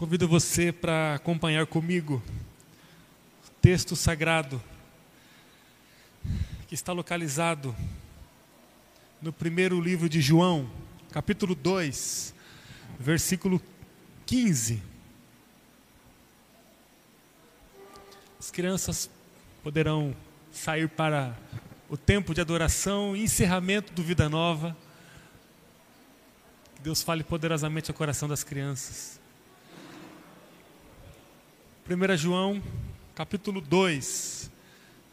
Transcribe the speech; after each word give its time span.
Convido 0.00 0.26
você 0.26 0.72
para 0.72 1.16
acompanhar 1.16 1.66
comigo 1.66 2.22
o 3.46 3.50
texto 3.60 3.94
sagrado 3.94 4.58
que 6.66 6.74
está 6.74 6.90
localizado 6.90 7.76
no 9.20 9.30
primeiro 9.30 9.78
livro 9.78 10.08
de 10.08 10.18
João, 10.18 10.70
capítulo 11.12 11.54
2, 11.54 12.34
versículo 12.98 13.60
15. 14.24 14.82
As 18.38 18.50
crianças 18.50 19.10
poderão 19.62 20.16
sair 20.50 20.88
para 20.88 21.36
o 21.90 21.96
tempo 21.98 22.32
de 22.32 22.40
adoração 22.40 23.14
e 23.14 23.24
encerramento 23.24 23.92
do 23.92 24.02
Vida 24.02 24.30
Nova. 24.30 24.74
Que 26.74 26.80
Deus 26.80 27.02
fale 27.02 27.22
poderosamente 27.22 27.90
ao 27.90 27.94
coração 27.94 28.26
das 28.26 28.42
crianças. 28.42 29.19
1 31.92 32.16
João, 32.16 32.62
capítulo 33.16 33.60
2, 33.60 34.48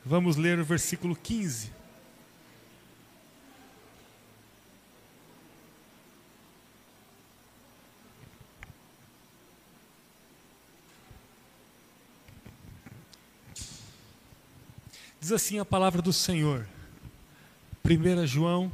vamos 0.05 0.35
ler 0.35 0.59
o 0.59 0.63
versículo 0.63 1.15
15. 1.15 1.71
Diz 15.19 15.31
assim 15.31 15.57
a 15.57 15.65
palavra 15.65 15.99
do 15.99 16.13
Senhor. 16.13 16.67
1 17.83 18.27
João, 18.27 18.71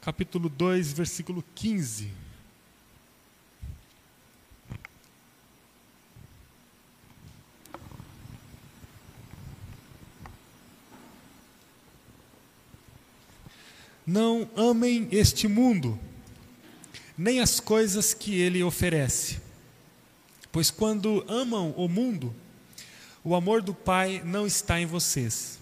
capítulo 0.00 0.48
2, 0.48 0.92
versículo 0.92 1.44
15. 1.56 2.23
Não 14.06 14.48
amem 14.54 15.08
este 15.10 15.48
mundo, 15.48 15.98
nem 17.16 17.40
as 17.40 17.60
coisas 17.60 18.12
que 18.12 18.38
ele 18.38 18.62
oferece. 18.62 19.38
Pois 20.52 20.70
quando 20.70 21.24
amam 21.26 21.72
o 21.76 21.88
mundo, 21.88 22.34
o 23.24 23.34
amor 23.34 23.62
do 23.62 23.74
Pai 23.74 24.22
não 24.24 24.46
está 24.46 24.80
em 24.80 24.86
vocês. 24.86 25.58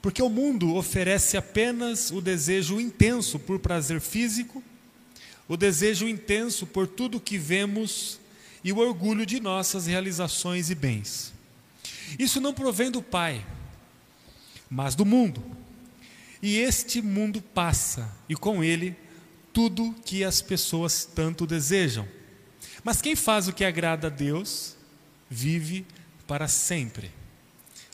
Porque 0.00 0.22
o 0.22 0.28
mundo 0.28 0.74
oferece 0.76 1.36
apenas 1.36 2.10
o 2.10 2.20
desejo 2.20 2.80
intenso 2.80 3.38
por 3.38 3.58
prazer 3.58 4.00
físico, 4.00 4.62
o 5.48 5.56
desejo 5.56 6.06
intenso 6.06 6.66
por 6.66 6.86
tudo 6.86 7.18
que 7.20 7.38
vemos 7.38 8.20
e 8.62 8.72
o 8.72 8.78
orgulho 8.78 9.24
de 9.24 9.40
nossas 9.40 9.86
realizações 9.86 10.70
e 10.70 10.74
bens. 10.74 11.32
Isso 12.18 12.40
não 12.40 12.52
provém 12.52 12.90
do 12.90 13.02
Pai, 13.02 13.44
mas 14.70 14.94
do 14.94 15.04
mundo. 15.04 15.42
E 16.42 16.58
este 16.58 17.02
mundo 17.02 17.42
passa, 17.42 18.14
e 18.28 18.34
com 18.34 18.62
ele 18.62 18.96
tudo 19.52 19.94
que 20.04 20.22
as 20.22 20.40
pessoas 20.40 21.04
tanto 21.04 21.46
desejam. 21.46 22.06
Mas 22.84 23.02
quem 23.02 23.16
faz 23.16 23.48
o 23.48 23.52
que 23.52 23.64
agrada 23.64 24.06
a 24.06 24.10
Deus, 24.10 24.76
vive 25.28 25.84
para 26.26 26.46
sempre. 26.46 27.10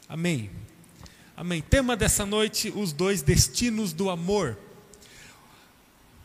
Amém. 0.08 0.50
Amém. 1.36 1.62
Tema 1.62 1.96
dessa 1.96 2.26
noite: 2.26 2.72
os 2.74 2.92
dois 2.92 3.22
destinos 3.22 3.92
do 3.92 4.10
amor. 4.10 4.58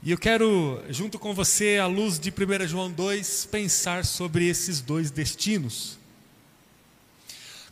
E 0.02 0.12
eu 0.12 0.18
quero, 0.18 0.82
junto 0.90 1.20
com 1.20 1.34
você, 1.34 1.78
à 1.78 1.86
luz 1.86 2.20
de 2.20 2.32
1 2.32 2.68
João 2.68 2.92
2, 2.92 3.46
pensar 3.52 4.06
sobre 4.06 4.48
esses 4.48 4.82
dois 4.82 5.12
destinos. 5.12 5.98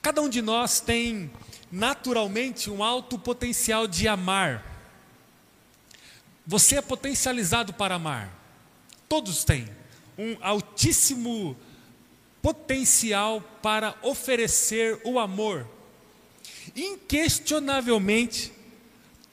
Cada 0.02 0.22
um 0.22 0.30
de 0.30 0.42
nós 0.42 0.80
tem 0.80 1.32
naturalmente 1.72 2.70
um 2.70 2.84
alto 2.84 3.18
potencial 3.20 3.88
de 3.88 4.08
amar. 4.08 4.64
Você 6.46 6.78
é 6.78 6.82
potencializado 6.82 7.74
para 7.74 7.96
amar. 7.96 8.34
Todos 9.10 9.44
têm 9.44 9.68
um 10.18 10.38
altíssimo 10.42 11.56
potencial 12.42 13.42
para 13.62 13.96
oferecer 14.02 15.02
o 15.04 15.20
amor. 15.20 15.68
Inquestionavelmente, 16.76 18.54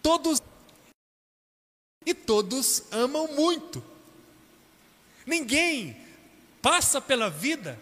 todos 0.02 0.42
e 2.04 2.12
todos 2.12 2.82
amam 2.90 3.28
muito. 3.28 3.82
Ninguém 5.26 5.96
passa 6.60 7.00
pela 7.00 7.30
vida 7.30 7.78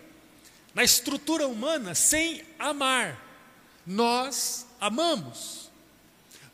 na 0.75 0.85
estrutura 0.85 1.47
humana 1.47 1.95
sem 1.95 2.45
amar. 2.59 3.32
Nós 3.87 4.67
amamos. 4.81 5.71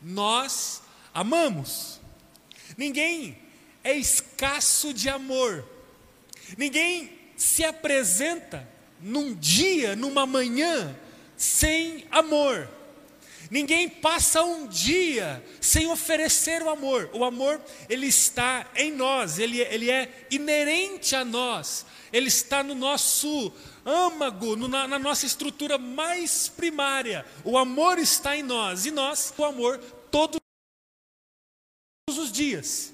Nós 0.02 0.82
amamos. 1.12 2.00
Ninguém 2.76 3.38
é 3.82 3.94
escasso 3.94 4.92
de 4.92 5.08
amor. 5.08 5.66
Ninguém 6.56 7.18
se 7.36 7.64
apresenta 7.64 8.68
num 9.00 9.34
dia, 9.34 9.94
numa 9.94 10.26
manhã, 10.26 10.96
sem 11.36 12.06
amor. 12.10 12.68
Ninguém 13.50 13.88
passa 13.88 14.42
um 14.42 14.66
dia 14.66 15.42
sem 15.60 15.86
oferecer 15.86 16.62
o 16.62 16.68
amor. 16.68 17.08
O 17.14 17.24
amor, 17.24 17.60
ele 17.88 18.06
está 18.06 18.66
em 18.76 18.92
nós, 18.92 19.38
ele, 19.38 19.60
ele 19.60 19.90
é 19.90 20.26
inerente 20.30 21.16
a 21.16 21.24
nós, 21.24 21.86
ele 22.12 22.28
está 22.28 22.62
no 22.62 22.74
nosso 22.74 23.52
âmago, 23.86 24.54
no, 24.54 24.68
na, 24.68 24.86
na 24.86 24.98
nossa 24.98 25.24
estrutura 25.24 25.78
mais 25.78 26.48
primária. 26.48 27.24
O 27.42 27.56
amor 27.56 27.98
está 27.98 28.36
em 28.36 28.42
nós 28.42 28.84
e 28.84 28.90
nós, 28.90 29.32
o 29.36 29.44
amor, 29.44 29.78
todos 30.10 30.38
os 32.06 32.30
dias. 32.30 32.92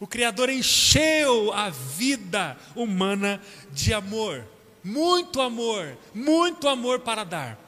O 0.00 0.06
Criador 0.06 0.50
encheu 0.50 1.52
a 1.52 1.70
vida 1.70 2.58
humana 2.74 3.40
de 3.70 3.94
amor, 3.94 4.44
muito 4.82 5.40
amor, 5.40 5.96
muito 6.12 6.68
amor 6.68 7.00
para 7.00 7.22
dar. 7.22 7.63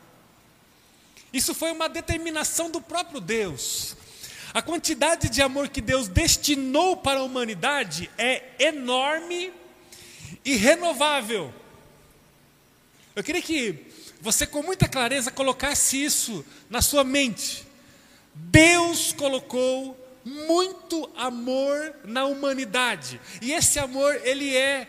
Isso 1.37 1.55
foi 1.55 1.71
uma 1.71 1.87
determinação 1.87 2.71
do 2.71 2.81
próprio 2.81 3.21
Deus. 3.21 3.95
A 4.55 4.63
quantidade 4.63 5.29
de 5.29 5.43
amor 5.43 5.69
que 5.69 5.83
Deus 5.83 6.09
destinou 6.09 6.97
para 6.97 7.21
a 7.21 7.23
humanidade 7.23 8.11
é 8.17 8.43
enorme 8.59 9.53
e 10.43 10.57
renovável. 10.57 11.53
Eu 13.15 13.23
queria 13.23 13.43
que 13.43 13.87
você, 14.19 14.47
com 14.47 14.63
muita 14.63 14.89
clareza, 14.89 15.31
colocasse 15.31 16.03
isso 16.03 16.43
na 16.71 16.81
sua 16.81 17.05
mente. 17.05 17.67
Deus 18.35 19.13
colocou 19.13 19.95
muito 20.25 21.11
amor 21.19 21.97
na 22.03 22.25
humanidade, 22.25 23.21
e 23.43 23.53
esse 23.53 23.79
amor, 23.79 24.19
ele 24.25 24.57
é 24.57 24.89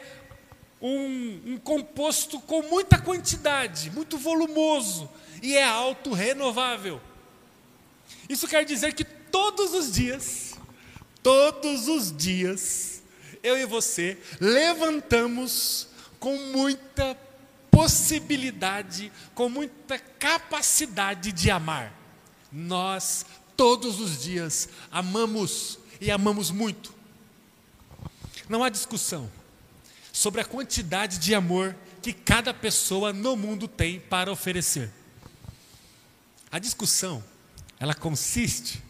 um, 0.81 1.41
um 1.45 1.57
composto 1.57 2.39
com 2.39 2.61
muita 2.63 2.97
quantidade, 2.97 3.91
muito 3.91 4.17
volumoso, 4.17 5.09
e 5.41 5.55
é 5.55 5.63
auto-renovável. 5.63 7.01
Isso 8.29 8.47
quer 8.47 8.65
dizer 8.65 8.93
que 8.93 9.03
todos 9.03 9.73
os 9.73 9.91
dias, 9.91 10.53
todos 11.23 11.87
os 11.87 12.15
dias, 12.15 13.01
eu 13.43 13.57
e 13.57 13.65
você 13.65 14.17
levantamos 14.39 15.87
com 16.19 16.37
muita 16.51 17.17
possibilidade, 17.71 19.11
com 19.35 19.49
muita 19.49 19.99
capacidade 19.99 21.31
de 21.31 21.51
amar. 21.51 21.93
Nós, 22.51 23.25
todos 23.55 23.99
os 23.99 24.21
dias, 24.23 24.69
amamos 24.91 25.79
e 26.01 26.09
amamos 26.09 26.49
muito. 26.49 26.93
Não 28.49 28.63
há 28.63 28.69
discussão 28.69 29.29
sobre 30.11 30.41
a 30.41 30.45
quantidade 30.45 31.19
de 31.19 31.35
amor 31.35 31.75
que 32.01 32.13
cada 32.13 32.53
pessoa 32.53 33.13
no 33.13 33.35
mundo 33.35 33.67
tem 33.67 33.99
para 33.99 34.31
oferecer. 34.31 34.91
A 36.51 36.59
discussão, 36.59 37.23
ela 37.79 37.93
consiste 37.93 38.81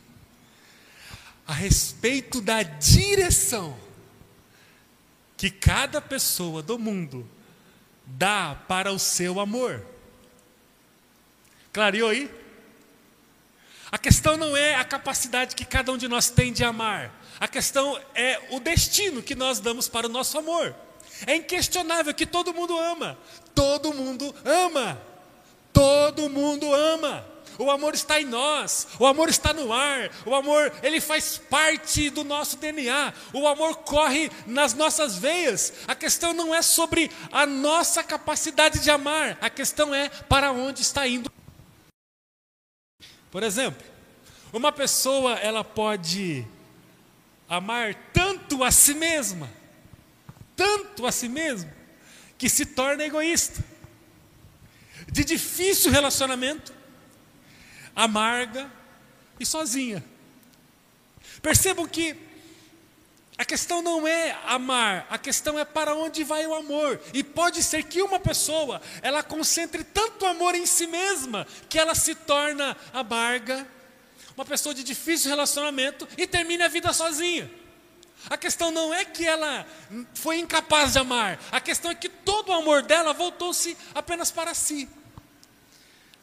a 1.45 1.53
respeito 1.53 2.41
da 2.41 2.61
direção 2.61 3.77
que 5.35 5.49
cada 5.49 6.01
pessoa 6.01 6.61
do 6.61 6.77
mundo 6.77 7.29
dá 8.05 8.55
para 8.67 8.91
o 8.91 8.99
seu 8.99 9.39
amor. 9.39 9.85
Clareou 11.71 12.09
aí? 12.09 12.29
A 13.91 13.97
questão 13.97 14.35
não 14.35 14.55
é 14.57 14.75
a 14.75 14.83
capacidade 14.83 15.55
que 15.55 15.63
cada 15.63 15.91
um 15.91 15.97
de 15.97 16.07
nós 16.07 16.29
tem 16.29 16.51
de 16.51 16.63
amar, 16.63 17.13
a 17.39 17.47
questão 17.47 17.99
é 18.13 18.47
o 18.51 18.59
destino 18.59 19.21
que 19.21 19.35
nós 19.35 19.59
damos 19.59 19.87
para 19.87 20.07
o 20.07 20.09
nosso 20.09 20.37
amor. 20.37 20.75
É 21.25 21.35
inquestionável 21.35 22.13
que 22.13 22.25
todo 22.25 22.53
mundo 22.53 22.77
ama, 22.77 23.17
todo 23.55 23.93
mundo 23.93 24.35
ama, 24.43 25.01
todo 25.71 26.29
mundo 26.29 26.73
ama. 26.73 27.25
O 27.57 27.71
amor 27.71 27.93
está 27.93 28.21
em 28.21 28.25
nós. 28.25 28.87
O 28.99 29.05
amor 29.05 29.29
está 29.29 29.53
no 29.53 29.73
ar. 29.73 30.11
O 30.25 30.35
amor, 30.35 30.71
ele 30.83 31.01
faz 31.01 31.37
parte 31.37 32.09
do 32.09 32.23
nosso 32.23 32.57
DNA. 32.57 33.13
O 33.33 33.47
amor 33.47 33.77
corre 33.77 34.31
nas 34.45 34.73
nossas 34.73 35.17
veias. 35.17 35.73
A 35.87 35.95
questão 35.95 36.33
não 36.33 36.53
é 36.53 36.61
sobre 36.61 37.11
a 37.31 37.45
nossa 37.45 38.03
capacidade 38.03 38.79
de 38.79 38.91
amar. 38.91 39.37
A 39.41 39.49
questão 39.49 39.93
é 39.93 40.09
para 40.09 40.51
onde 40.51 40.81
está 40.81 41.07
indo. 41.07 41.31
Por 43.31 43.43
exemplo, 43.43 43.85
uma 44.53 44.71
pessoa 44.71 45.33
ela 45.33 45.63
pode 45.63 46.45
amar 47.49 47.95
tanto 48.13 48.63
a 48.63 48.71
si 48.71 48.93
mesma, 48.93 49.49
tanto 50.55 51.05
a 51.05 51.11
si 51.11 51.27
mesma, 51.27 51.71
que 52.37 52.49
se 52.49 52.65
torna 52.65 53.03
egoísta 53.03 53.63
de 55.11 55.23
difícil 55.23 55.91
relacionamento, 55.91 56.73
amarga 57.97 58.71
e 59.39 59.45
sozinha. 59.45 60.03
Percebam 61.41 61.87
que 61.87 62.15
a 63.35 63.43
questão 63.43 63.81
não 63.81 64.07
é 64.07 64.37
amar, 64.45 65.07
a 65.09 65.17
questão 65.17 65.59
é 65.59 65.65
para 65.65 65.95
onde 65.95 66.23
vai 66.23 66.45
o 66.45 66.53
amor. 66.53 66.99
E 67.13 67.23
pode 67.23 67.63
ser 67.63 67.83
que 67.83 68.01
uma 68.01 68.19
pessoa, 68.19 68.81
ela 69.01 69.23
concentre 69.23 69.83
tanto 69.83 70.25
amor 70.25 70.53
em 70.55 70.65
si 70.65 70.85
mesma, 70.85 71.45
que 71.67 71.77
ela 71.77 71.95
se 71.95 72.13
torna 72.13 72.77
amarga, 72.93 73.67
uma 74.35 74.45
pessoa 74.45 74.73
de 74.73 74.83
difícil 74.83 75.29
relacionamento 75.29 76.07
e 76.17 76.27
termine 76.27 76.63
a 76.63 76.67
vida 76.67 76.93
sozinha. 76.93 77.49
A 78.29 78.37
questão 78.37 78.71
não 78.71 78.93
é 78.93 79.05
que 79.05 79.25
ela 79.25 79.65
foi 80.13 80.39
incapaz 80.39 80.93
de 80.93 80.99
amar, 80.99 81.39
a 81.51 81.59
questão 81.59 81.89
é 81.89 81.95
que 81.95 82.09
todo 82.09 82.49
o 82.49 82.53
amor 82.53 82.83
dela 82.83 83.13
voltou-se 83.13 83.75
apenas 83.93 84.31
para 84.31 84.53
si. 84.53 84.87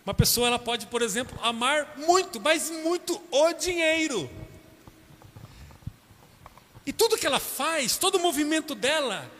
Uma 0.04 0.12
pessoa 0.12 0.48
ela 0.48 0.58
pode, 0.58 0.86
por 0.86 1.00
exemplo, 1.00 1.38
amar 1.42 1.94
muito, 1.96 2.40
mas 2.40 2.70
muito 2.70 3.20
o 3.30 3.52
dinheiro. 3.54 4.30
E 6.86 6.92
tudo 6.92 7.16
que 7.16 7.26
ela 7.26 7.40
faz, 7.40 7.96
todo 7.96 8.16
o 8.16 8.20
movimento 8.20 8.74
dela, 8.74 9.30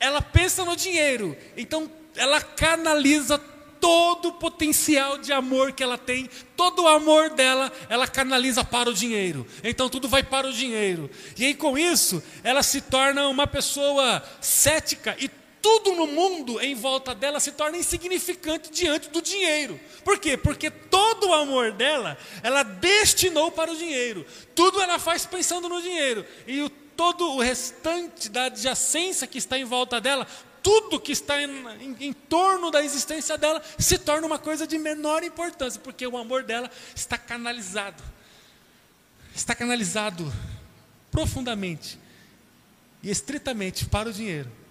ela 0.00 0.20
pensa 0.20 0.64
no 0.64 0.74
dinheiro. 0.74 1.36
Então 1.56 1.88
ela 2.16 2.40
canaliza 2.40 3.38
todo 3.82 4.28
o 4.28 4.32
potencial 4.32 5.18
de 5.18 5.32
amor 5.32 5.72
que 5.72 5.82
ela 5.82 5.98
tem, 5.98 6.28
todo 6.56 6.82
o 6.82 6.88
amor 6.88 7.30
dela, 7.30 7.72
ela 7.88 8.06
canaliza 8.06 8.64
para 8.64 8.90
o 8.90 8.94
dinheiro. 8.94 9.46
Então 9.62 9.88
tudo 9.88 10.08
vai 10.08 10.22
para 10.22 10.48
o 10.48 10.52
dinheiro. 10.52 11.08
E 11.36 11.44
aí 11.44 11.54
com 11.54 11.78
isso, 11.78 12.22
ela 12.42 12.62
se 12.62 12.80
torna 12.80 13.28
uma 13.28 13.46
pessoa 13.46 14.22
cética 14.40 15.16
e 15.18 15.28
tudo 15.62 15.94
no 15.94 16.08
mundo 16.08 16.60
em 16.60 16.74
volta 16.74 17.14
dela 17.14 17.38
se 17.38 17.52
torna 17.52 17.78
insignificante 17.78 18.68
diante 18.68 19.08
do 19.08 19.22
dinheiro. 19.22 19.78
Por 20.04 20.18
quê? 20.18 20.36
Porque 20.36 20.68
todo 20.68 21.28
o 21.28 21.34
amor 21.34 21.70
dela, 21.70 22.18
ela 22.42 22.64
destinou 22.64 23.52
para 23.52 23.70
o 23.70 23.76
dinheiro. 23.76 24.26
Tudo 24.56 24.82
ela 24.82 24.98
faz 24.98 25.24
pensando 25.24 25.68
no 25.68 25.80
dinheiro. 25.80 26.26
E 26.48 26.60
o, 26.60 26.68
todo 26.68 27.36
o 27.36 27.40
restante 27.40 28.28
da 28.28 28.46
adjacência 28.46 29.26
que 29.28 29.38
está 29.38 29.56
em 29.56 29.64
volta 29.64 30.00
dela, 30.00 30.26
tudo 30.64 30.98
que 30.98 31.12
está 31.12 31.40
em, 31.40 31.48
em, 31.80 31.96
em 32.08 32.12
torno 32.12 32.72
da 32.72 32.84
existência 32.84 33.38
dela, 33.38 33.62
se 33.78 33.96
torna 33.98 34.26
uma 34.26 34.40
coisa 34.40 34.66
de 34.66 34.76
menor 34.78 35.22
importância, 35.22 35.80
porque 35.80 36.04
o 36.04 36.16
amor 36.16 36.42
dela 36.42 36.68
está 36.94 37.16
canalizado. 37.16 38.02
Está 39.32 39.54
canalizado 39.54 40.30
profundamente 41.08 42.00
e 43.00 43.10
estritamente 43.10 43.86
para 43.86 44.08
o 44.08 44.12
dinheiro. 44.12 44.61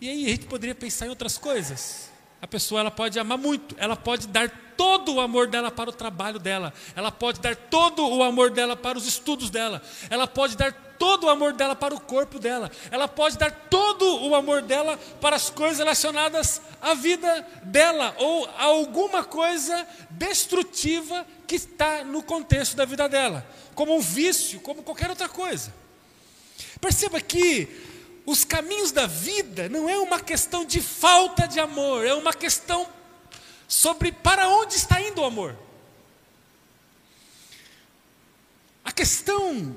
E 0.00 0.08
aí 0.08 0.26
a 0.26 0.28
gente 0.30 0.46
poderia 0.46 0.74
pensar 0.74 1.06
em 1.06 1.10
outras 1.10 1.38
coisas. 1.38 2.10
A 2.40 2.46
pessoa 2.46 2.80
ela 2.80 2.90
pode 2.90 3.18
amar 3.18 3.38
muito, 3.38 3.74
ela 3.78 3.96
pode 3.96 4.26
dar 4.28 4.50
todo 4.76 5.14
o 5.14 5.20
amor 5.20 5.46
dela 5.46 5.70
para 5.70 5.88
o 5.88 5.92
trabalho 5.92 6.38
dela, 6.38 6.72
ela 6.94 7.10
pode 7.10 7.40
dar 7.40 7.56
todo 7.56 8.06
o 8.06 8.22
amor 8.22 8.50
dela 8.50 8.76
para 8.76 8.98
os 8.98 9.06
estudos 9.06 9.48
dela, 9.48 9.82
ela 10.10 10.26
pode 10.26 10.54
dar 10.54 10.70
todo 10.98 11.24
o 11.24 11.30
amor 11.30 11.54
dela 11.54 11.74
para 11.74 11.94
o 11.94 12.00
corpo 12.00 12.38
dela, 12.38 12.70
ela 12.90 13.08
pode 13.08 13.38
dar 13.38 13.50
todo 13.50 14.22
o 14.26 14.34
amor 14.34 14.60
dela 14.60 14.98
para 15.18 15.34
as 15.34 15.48
coisas 15.48 15.78
relacionadas 15.78 16.60
à 16.80 16.92
vida 16.92 17.46
dela 17.62 18.14
ou 18.18 18.46
a 18.58 18.64
alguma 18.64 19.24
coisa 19.24 19.86
destrutiva 20.10 21.26
que 21.46 21.56
está 21.56 22.04
no 22.04 22.22
contexto 22.22 22.76
da 22.76 22.84
vida 22.84 23.08
dela, 23.08 23.46
como 23.74 23.96
um 23.96 24.00
vício, 24.00 24.60
como 24.60 24.82
qualquer 24.82 25.08
outra 25.08 25.28
coisa. 25.28 25.72
Perceba 26.80 27.18
que 27.20 27.95
os 28.26 28.44
caminhos 28.44 28.90
da 28.90 29.06
vida 29.06 29.68
não 29.68 29.88
é 29.88 29.96
uma 29.96 30.18
questão 30.20 30.64
de 30.64 30.82
falta 30.82 31.46
de 31.46 31.60
amor, 31.60 32.04
é 32.04 32.12
uma 32.12 32.34
questão 32.34 32.86
sobre 33.68 34.10
para 34.10 34.48
onde 34.48 34.74
está 34.74 35.00
indo 35.00 35.20
o 35.20 35.24
amor. 35.24 35.56
A 38.84 38.90
questão 38.90 39.76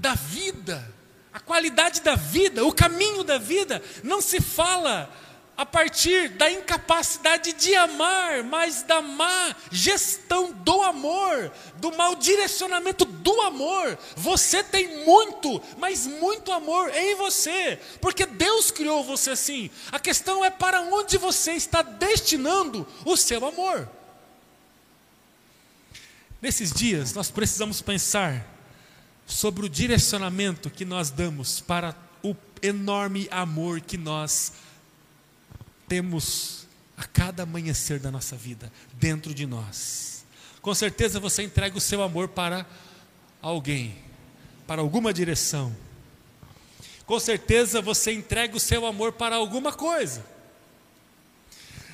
da 0.00 0.14
vida, 0.14 0.94
a 1.32 1.40
qualidade 1.40 2.00
da 2.00 2.14
vida, 2.14 2.64
o 2.64 2.72
caminho 2.72 3.24
da 3.24 3.36
vida, 3.36 3.82
não 4.04 4.20
se 4.20 4.40
fala 4.40 5.12
a 5.58 5.66
partir 5.66 6.28
da 6.28 6.48
incapacidade 6.48 7.52
de 7.52 7.74
amar, 7.74 8.44
mas 8.44 8.84
da 8.84 9.02
má 9.02 9.56
gestão 9.72 10.52
do 10.52 10.82
amor, 10.82 11.50
do 11.78 11.90
mau 11.96 12.14
direcionamento 12.14 13.04
do 13.04 13.40
amor. 13.40 13.98
Você 14.16 14.62
tem 14.62 15.04
muito, 15.04 15.60
mas 15.76 16.06
muito 16.06 16.52
amor 16.52 16.94
em 16.94 17.16
você, 17.16 17.76
porque 18.00 18.24
Deus 18.24 18.70
criou 18.70 19.02
você 19.02 19.30
assim. 19.30 19.68
A 19.90 19.98
questão 19.98 20.44
é 20.44 20.50
para 20.50 20.80
onde 20.80 21.18
você 21.18 21.54
está 21.54 21.82
destinando 21.82 22.86
o 23.04 23.16
seu 23.16 23.44
amor. 23.44 23.90
Nesses 26.40 26.72
dias, 26.72 27.12
nós 27.14 27.32
precisamos 27.32 27.82
pensar 27.82 28.46
sobre 29.26 29.66
o 29.66 29.68
direcionamento 29.68 30.70
que 30.70 30.84
nós 30.84 31.10
damos 31.10 31.60
para 31.60 31.96
o 32.22 32.36
enorme 32.62 33.26
amor 33.32 33.80
que 33.80 33.98
nós 33.98 34.52
temos 34.52 34.67
temos 35.88 36.66
a 36.96 37.04
cada 37.04 37.44
amanhecer 37.44 37.98
da 37.98 38.10
nossa 38.10 38.36
vida 38.36 38.70
dentro 38.94 39.32
de 39.32 39.46
nós. 39.46 40.24
Com 40.60 40.74
certeza 40.74 41.18
você 41.18 41.42
entrega 41.42 41.76
o 41.76 41.80
seu 41.80 42.02
amor 42.02 42.28
para 42.28 42.66
alguém, 43.40 43.96
para 44.66 44.82
alguma 44.82 45.12
direção. 45.12 45.74
Com 47.06 47.18
certeza 47.18 47.80
você 47.80 48.12
entrega 48.12 48.56
o 48.56 48.60
seu 48.60 48.84
amor 48.84 49.12
para 49.12 49.36
alguma 49.36 49.72
coisa. 49.72 50.26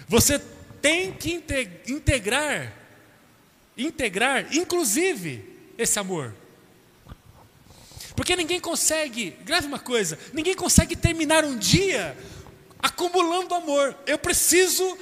Você 0.09 0.39
tem 0.83 1.13
que 1.13 1.43
integrar, 1.87 2.73
integrar, 3.77 4.55
inclusive, 4.57 5.45
esse 5.79 5.99
amor. 5.99 6.35
Porque 8.17 8.37
ninguém 8.37 8.61
consegue, 8.61 9.31
grave 9.45 9.67
uma 9.67 9.79
coisa, 9.79 10.19
ninguém 10.33 10.55
consegue 10.55 10.95
terminar 10.97 11.45
um 11.45 11.57
dia 11.57 12.17
acumulando 12.85 13.55
amor. 13.55 13.97
Eu 14.07 14.19
preciso 14.19 14.99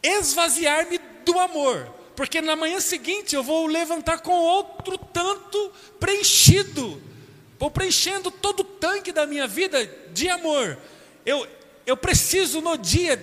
esvaziar-me 0.00 0.98
do 1.24 1.36
amor, 1.36 1.92
porque 2.14 2.40
na 2.40 2.54
manhã 2.54 2.78
seguinte 2.78 3.34
eu 3.34 3.42
vou 3.42 3.66
levantar 3.66 4.20
com 4.20 4.30
outro 4.30 4.96
tanto 4.96 5.72
preenchido. 5.98 7.02
Vou 7.58 7.72
preenchendo 7.72 8.30
todo 8.30 8.60
o 8.60 8.64
tanque 8.64 9.10
da 9.10 9.26
minha 9.26 9.48
vida 9.48 9.84
de 10.12 10.28
amor. 10.28 10.78
Eu, 11.24 11.44
eu 11.84 11.96
preciso 11.96 12.60
no 12.60 12.78
dia 12.78 13.16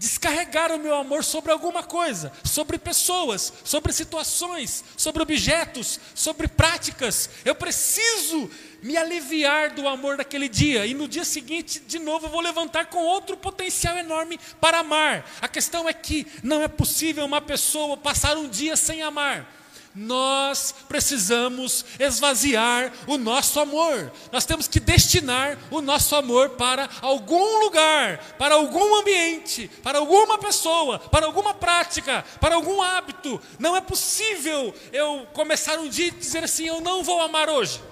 descarregar 0.00 0.72
o 0.72 0.78
meu 0.78 0.94
amor 0.94 1.22
sobre 1.22 1.52
alguma 1.52 1.82
coisa, 1.82 2.32
sobre 2.42 2.78
pessoas, 2.78 3.52
sobre 3.62 3.92
situações, 3.92 4.82
sobre 4.96 5.22
objetos, 5.22 6.00
sobre 6.14 6.48
práticas. 6.48 7.28
Eu 7.44 7.54
preciso 7.54 8.50
me 8.82 8.96
aliviar 8.96 9.74
do 9.74 9.86
amor 9.86 10.16
daquele 10.16 10.48
dia, 10.48 10.86
e 10.86 10.94
no 10.94 11.06
dia 11.06 11.22
seguinte, 11.22 11.80
de 11.80 11.98
novo, 11.98 12.24
eu 12.24 12.30
vou 12.30 12.40
levantar 12.40 12.86
com 12.86 12.96
outro 12.96 13.36
potencial 13.36 13.98
enorme 13.98 14.40
para 14.58 14.78
amar. 14.78 15.30
A 15.38 15.46
questão 15.46 15.86
é 15.86 15.92
que 15.92 16.26
não 16.42 16.62
é 16.62 16.68
possível 16.68 17.22
uma 17.26 17.42
pessoa 17.42 17.94
passar 17.94 18.38
um 18.38 18.48
dia 18.48 18.76
sem 18.76 19.02
amar. 19.02 19.59
Nós 19.94 20.72
precisamos 20.88 21.84
esvaziar 21.98 22.92
o 23.08 23.18
nosso 23.18 23.58
amor. 23.58 24.12
Nós 24.30 24.44
temos 24.44 24.68
que 24.68 24.78
destinar 24.78 25.58
o 25.68 25.80
nosso 25.80 26.14
amor 26.14 26.50
para 26.50 26.88
algum 27.02 27.58
lugar, 27.64 28.18
para 28.38 28.54
algum 28.54 29.00
ambiente, 29.00 29.68
para 29.82 29.98
alguma 29.98 30.38
pessoa, 30.38 31.00
para 31.00 31.26
alguma 31.26 31.52
prática, 31.52 32.24
para 32.40 32.54
algum 32.54 32.80
hábito. 32.80 33.40
Não 33.58 33.76
é 33.76 33.80
possível 33.80 34.72
eu 34.92 35.26
começar 35.32 35.78
um 35.78 35.88
dia 35.88 36.06
e 36.06 36.12
dizer 36.12 36.44
assim: 36.44 36.66
eu 36.66 36.80
não 36.80 37.02
vou 37.02 37.20
amar 37.20 37.48
hoje. 37.48 37.82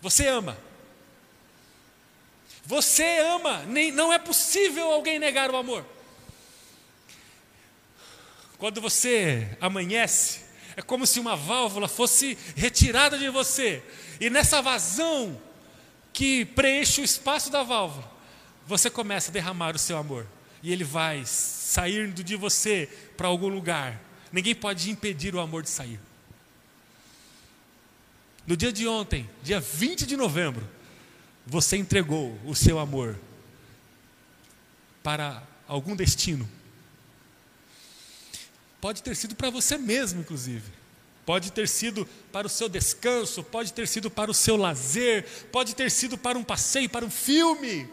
Você 0.00 0.28
ama. 0.28 0.56
Você 2.64 3.18
ama, 3.18 3.64
nem, 3.66 3.90
não 3.90 4.12
é 4.12 4.18
possível 4.18 4.92
alguém 4.92 5.18
negar 5.18 5.50
o 5.50 5.56
amor. 5.56 5.84
Quando 8.60 8.78
você 8.78 9.56
amanhece, 9.58 10.40
é 10.76 10.82
como 10.82 11.06
se 11.06 11.18
uma 11.18 11.34
válvula 11.34 11.88
fosse 11.88 12.36
retirada 12.54 13.16
de 13.16 13.30
você, 13.30 13.82
e 14.20 14.28
nessa 14.28 14.60
vazão 14.60 15.40
que 16.12 16.44
preenche 16.44 17.00
o 17.00 17.04
espaço 17.04 17.50
da 17.50 17.62
válvula, 17.62 18.08
você 18.66 18.90
começa 18.90 19.30
a 19.30 19.32
derramar 19.32 19.74
o 19.74 19.78
seu 19.78 19.96
amor. 19.96 20.26
e 20.62 20.70
ele 20.70 20.84
vai 20.84 21.24
sair 21.24 22.12
de 22.12 22.36
você 22.36 22.86
para 23.16 23.28
algum 23.28 23.48
lugar. 23.48 23.98
Ninguém 24.30 24.54
pode 24.54 24.90
impedir 24.90 25.34
o 25.34 25.40
amor 25.40 25.62
de 25.62 25.70
sair. 25.70 25.98
No 28.46 28.54
dia 28.54 28.70
de 28.70 28.86
ontem, 28.86 29.26
dia 29.42 29.58
20 29.58 30.04
de 30.04 30.18
novembro, 30.18 30.68
você 31.46 31.78
entregou 31.78 32.38
o 32.44 32.54
seu 32.54 32.78
amor 32.78 33.18
para 35.02 35.42
algum 35.66 35.96
destino. 35.96 36.46
Pode 38.80 39.02
ter 39.02 39.14
sido 39.14 39.34
para 39.34 39.50
você 39.50 39.76
mesmo, 39.76 40.20
inclusive. 40.20 40.80
Pode 41.26 41.52
ter 41.52 41.68
sido 41.68 42.08
para 42.32 42.46
o 42.46 42.50
seu 42.50 42.68
descanso, 42.68 43.44
pode 43.44 43.72
ter 43.72 43.86
sido 43.86 44.10
para 44.10 44.30
o 44.30 44.34
seu 44.34 44.56
lazer, 44.56 45.24
pode 45.52 45.74
ter 45.76 45.90
sido 45.90 46.16
para 46.16 46.38
um 46.38 46.42
passeio, 46.42 46.88
para 46.88 47.04
um 47.04 47.10
filme. 47.10 47.88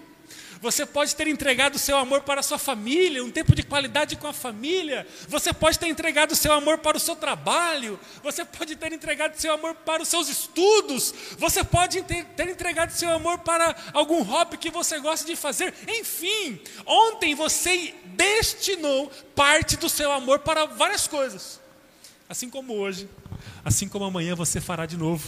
Você 0.61 0.85
pode 0.85 1.15
ter 1.15 1.27
entregado 1.27 1.75
o 1.75 1.79
seu 1.79 1.97
amor 1.97 2.21
para 2.21 2.39
a 2.39 2.43
sua 2.43 2.57
família, 2.57 3.23
um 3.23 3.31
tempo 3.31 3.55
de 3.55 3.63
qualidade 3.63 4.15
com 4.15 4.27
a 4.27 4.33
família. 4.33 5.07
Você 5.27 5.53
pode 5.53 5.77
ter 5.77 5.87
entregado 5.87 6.31
o 6.31 6.35
seu 6.35 6.51
amor 6.51 6.79
para 6.79 6.97
o 6.97 6.99
seu 6.99 7.15
trabalho. 7.15 7.99
Você 8.23 8.43
pode 8.43 8.75
ter 8.75 8.91
entregado 8.91 9.35
o 9.35 9.39
seu 9.39 9.53
amor 9.53 9.75
para 9.75 10.01
os 10.01 10.07
seus 10.07 10.29
estudos. 10.29 11.13
Você 11.37 11.63
pode 11.63 12.01
ter 12.01 12.49
entregado 12.49 12.89
o 12.89 12.93
seu 12.93 13.09
amor 13.11 13.39
para 13.39 13.75
algum 13.93 14.23
hobby 14.23 14.57
que 14.57 14.71
você 14.71 14.99
gosta 14.99 15.25
de 15.25 15.35
fazer. 15.35 15.73
Enfim, 15.87 16.59
ontem 16.85 17.35
você 17.35 17.93
destinou 18.05 19.11
parte 19.35 19.77
do 19.77 19.89
seu 19.89 20.11
amor 20.11 20.39
para 20.39 20.65
várias 20.65 21.07
coisas. 21.07 21.59
Assim 22.29 22.49
como 22.49 22.73
hoje, 22.73 23.07
assim 23.63 23.87
como 23.87 24.05
amanhã 24.05 24.35
você 24.35 24.59
fará 24.59 24.85
de 24.85 24.97
novo. 24.97 25.27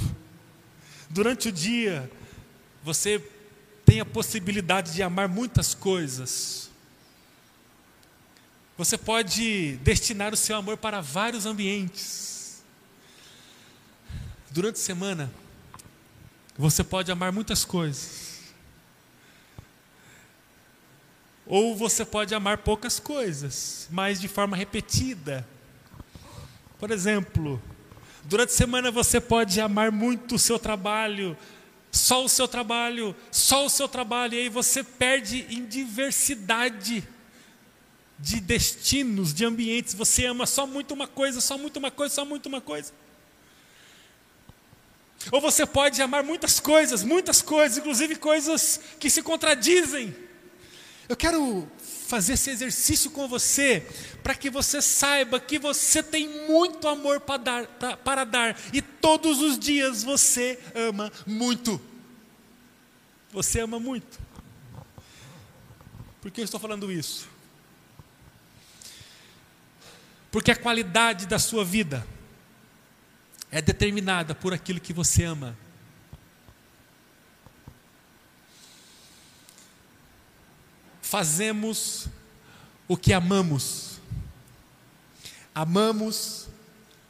Durante 1.09 1.49
o 1.49 1.51
dia, 1.51 2.11
você 2.83 3.23
tem 3.89 3.99
a 3.99 4.05
possibilidade 4.05 4.93
de 4.93 5.01
amar 5.01 5.27
muitas 5.27 5.73
coisas. 5.73 6.69
Você 8.77 8.95
pode 8.99 9.77
destinar 9.77 10.31
o 10.31 10.37
seu 10.37 10.55
amor 10.57 10.77
para 10.77 11.01
vários 11.01 11.47
ambientes. 11.47 12.63
Durante 14.51 14.75
a 14.75 14.79
semana, 14.79 15.31
você 16.55 16.83
pode 16.83 17.11
amar 17.11 17.31
muitas 17.31 17.65
coisas. 17.65 18.41
Ou 21.47 21.75
você 21.75 22.05
pode 22.05 22.35
amar 22.35 22.59
poucas 22.59 22.99
coisas, 22.99 23.87
mas 23.89 24.21
de 24.21 24.27
forma 24.27 24.55
repetida. 24.55 25.47
Por 26.77 26.91
exemplo, 26.91 27.59
durante 28.23 28.51
a 28.51 28.55
semana 28.55 28.91
você 28.91 29.19
pode 29.19 29.59
amar 29.59 29.91
muito 29.91 30.35
o 30.35 30.39
seu 30.39 30.59
trabalho, 30.59 31.35
só 31.91 32.23
o 32.23 32.29
seu 32.29 32.47
trabalho, 32.47 33.15
só 33.31 33.65
o 33.65 33.69
seu 33.69 33.87
trabalho, 33.87 34.35
e 34.35 34.41
aí 34.41 34.49
você 34.49 34.83
perde 34.83 35.45
em 35.49 35.65
diversidade 35.65 37.07
de 38.19 38.39
destinos, 38.39 39.33
de 39.33 39.45
ambientes. 39.45 39.93
Você 39.93 40.25
ama 40.25 40.45
só 40.45 40.67
muito 40.67 40.93
uma 40.93 41.07
coisa, 41.07 41.41
só 41.41 41.57
muito 41.57 41.77
uma 41.77 41.89
coisa, 41.89 42.13
só 42.13 42.25
muito 42.25 42.47
uma 42.47 42.61
coisa. 42.61 42.93
Ou 45.31 45.41
você 45.41 45.65
pode 45.65 46.01
amar 46.01 46.23
muitas 46.23 46.59
coisas, 46.59 47.03
muitas 47.03 47.41
coisas, 47.41 47.77
inclusive 47.77 48.15
coisas 48.15 48.79
que 48.99 49.09
se 49.09 49.21
contradizem. 49.21 50.15
Eu 51.07 51.15
quero 51.15 51.69
fazer 52.09 52.33
esse 52.33 52.49
exercício 52.49 53.11
com 53.11 53.27
você, 53.27 53.85
para 54.23 54.33
que 54.33 54.49
você 54.49 54.81
saiba 54.81 55.39
que 55.39 55.59
você 55.59 56.01
tem 56.01 56.27
muito 56.47 56.87
amor 56.87 57.19
para 57.19 57.37
dar, 57.37 57.67
pra, 57.67 57.95
para 57.95 58.23
dar, 58.25 58.59
e 58.73 58.81
todos 58.81 59.39
os 59.39 59.59
dias 59.59 60.01
você 60.01 60.59
ama 60.73 61.11
muito. 61.27 61.79
Você 63.31 63.59
ama 63.59 63.79
muito. 63.79 64.19
Por 66.19 66.31
que 66.31 66.41
eu 66.41 66.45
estou 66.45 66.59
falando 66.59 66.91
isso? 66.91 67.29
Porque 70.31 70.49
a 70.49 70.55
qualidade 70.55 71.27
da 71.27 71.37
sua 71.37 71.63
vida 71.63 72.05
é 73.51 73.61
determinada 73.61 74.33
por 74.33 74.51
aquilo 74.51 74.79
que 74.79 74.93
você 74.93 75.25
ama. 75.25 75.55
Fazemos 81.09 82.07
o 82.87 82.95
que 82.95 83.13
amamos, 83.13 83.99
amamos 85.55 86.47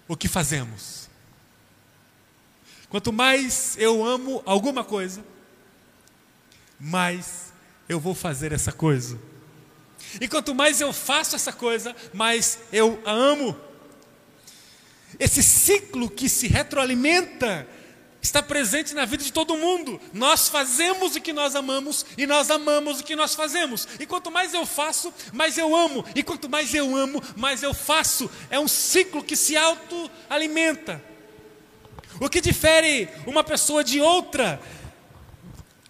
o 0.07 0.15
que 0.15 0.29
fazemos. 0.29 1.09
Quanto 2.89 3.11
mais 3.11 3.75
eu 3.77 4.05
amo 4.05 4.41
alguma 4.45 4.85
coisa, 4.85 5.21
mais 6.79 7.51
eu 7.89 7.99
vou 7.99 8.15
fazer 8.15 8.53
essa 8.53 8.71
coisa. 8.71 9.19
E 10.21 10.29
quanto 10.29 10.55
mais 10.55 10.79
eu 10.79 10.93
faço 10.93 11.35
essa 11.35 11.51
coisa, 11.51 11.93
mais 12.13 12.59
eu 12.71 13.01
a 13.05 13.11
amo. 13.11 13.53
Esse 15.19 15.43
ciclo 15.43 16.09
que 16.09 16.29
se 16.29 16.47
retroalimenta 16.47 17.67
está 18.21 18.43
presente 18.43 18.93
na 18.93 19.05
vida 19.05 19.23
de 19.23 19.31
todo 19.31 19.57
mundo. 19.57 19.99
Nós 20.13 20.47
fazemos 20.49 21.15
o 21.15 21.21
que 21.21 21.31
nós 21.31 21.55
amamos 21.55 22.05
e 22.17 22.27
nós 22.27 22.51
amamos 22.51 22.99
o 22.99 23.03
que 23.03 23.15
nós 23.15 23.33
fazemos. 23.33 23.87
E 23.99 24.05
quanto 24.05 24.29
mais 24.29 24.53
eu 24.53 24.65
faço, 24.65 25.13
mais 25.31 25.57
eu 25.57 25.75
amo. 25.75 26.05
E 26.13 26.21
quanto 26.21 26.49
mais 26.49 26.73
eu 26.73 26.95
amo, 26.95 27.21
mais 27.35 27.63
eu 27.63 27.73
faço. 27.73 28.29
É 28.49 28.59
um 28.59 28.67
ciclo 28.67 29.23
que 29.23 29.35
se 29.35 29.55
autoalimenta. 29.55 31.01
O 32.19 32.29
que 32.29 32.41
difere 32.41 33.07
uma 33.25 33.43
pessoa 33.43 33.83
de 33.83 34.01
outra 34.01 34.61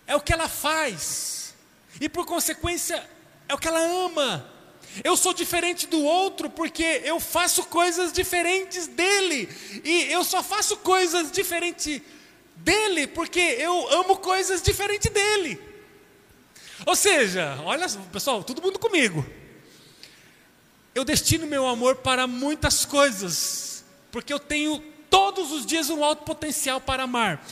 é 0.06 0.16
o 0.16 0.22
que 0.22 0.32
ela 0.32 0.48
faz. 0.48 1.56
E 2.00 2.08
por 2.08 2.26
consequência, 2.26 3.04
é 3.48 3.54
o 3.54 3.58
que 3.58 3.68
ela 3.68 3.80
ama. 3.80 4.48
Eu 5.04 5.16
sou 5.18 5.34
diferente 5.34 5.88
do 5.88 6.04
outro 6.04 6.50
porque 6.50 7.02
eu 7.04 7.20
faço 7.20 7.64
coisas 7.64 8.12
diferentes 8.12 8.88
dele. 8.88 9.50
E 9.84 10.12
eu 10.12 10.24
só 10.24 10.44
faço 10.44 10.78
coisas 10.78 11.32
diferentes 11.32 12.02
dele, 12.60 13.08
porque 13.08 13.40
eu 13.40 13.90
amo 13.94 14.18
coisas 14.18 14.62
diferentes 14.62 15.12
dele. 15.12 15.60
Ou 16.86 16.96
seja, 16.96 17.60
olha, 17.64 17.88
pessoal, 18.12 18.44
todo 18.44 18.62
mundo 18.62 18.80
comigo. 18.80 19.26
Eu 20.96 21.04
destino 21.04 21.46
meu 21.46 21.68
amor 21.68 21.98
para 21.98 22.26
muitas 22.28 22.86
coisas, 22.86 23.84
porque 24.12 24.34
eu 24.34 24.40
tenho 24.40 24.80
todos 25.10 25.52
os 25.52 25.66
dias 25.66 25.90
um 25.90 26.04
alto 26.04 26.24
potencial 26.24 26.80
para 26.80 27.04
amar. 27.04 27.46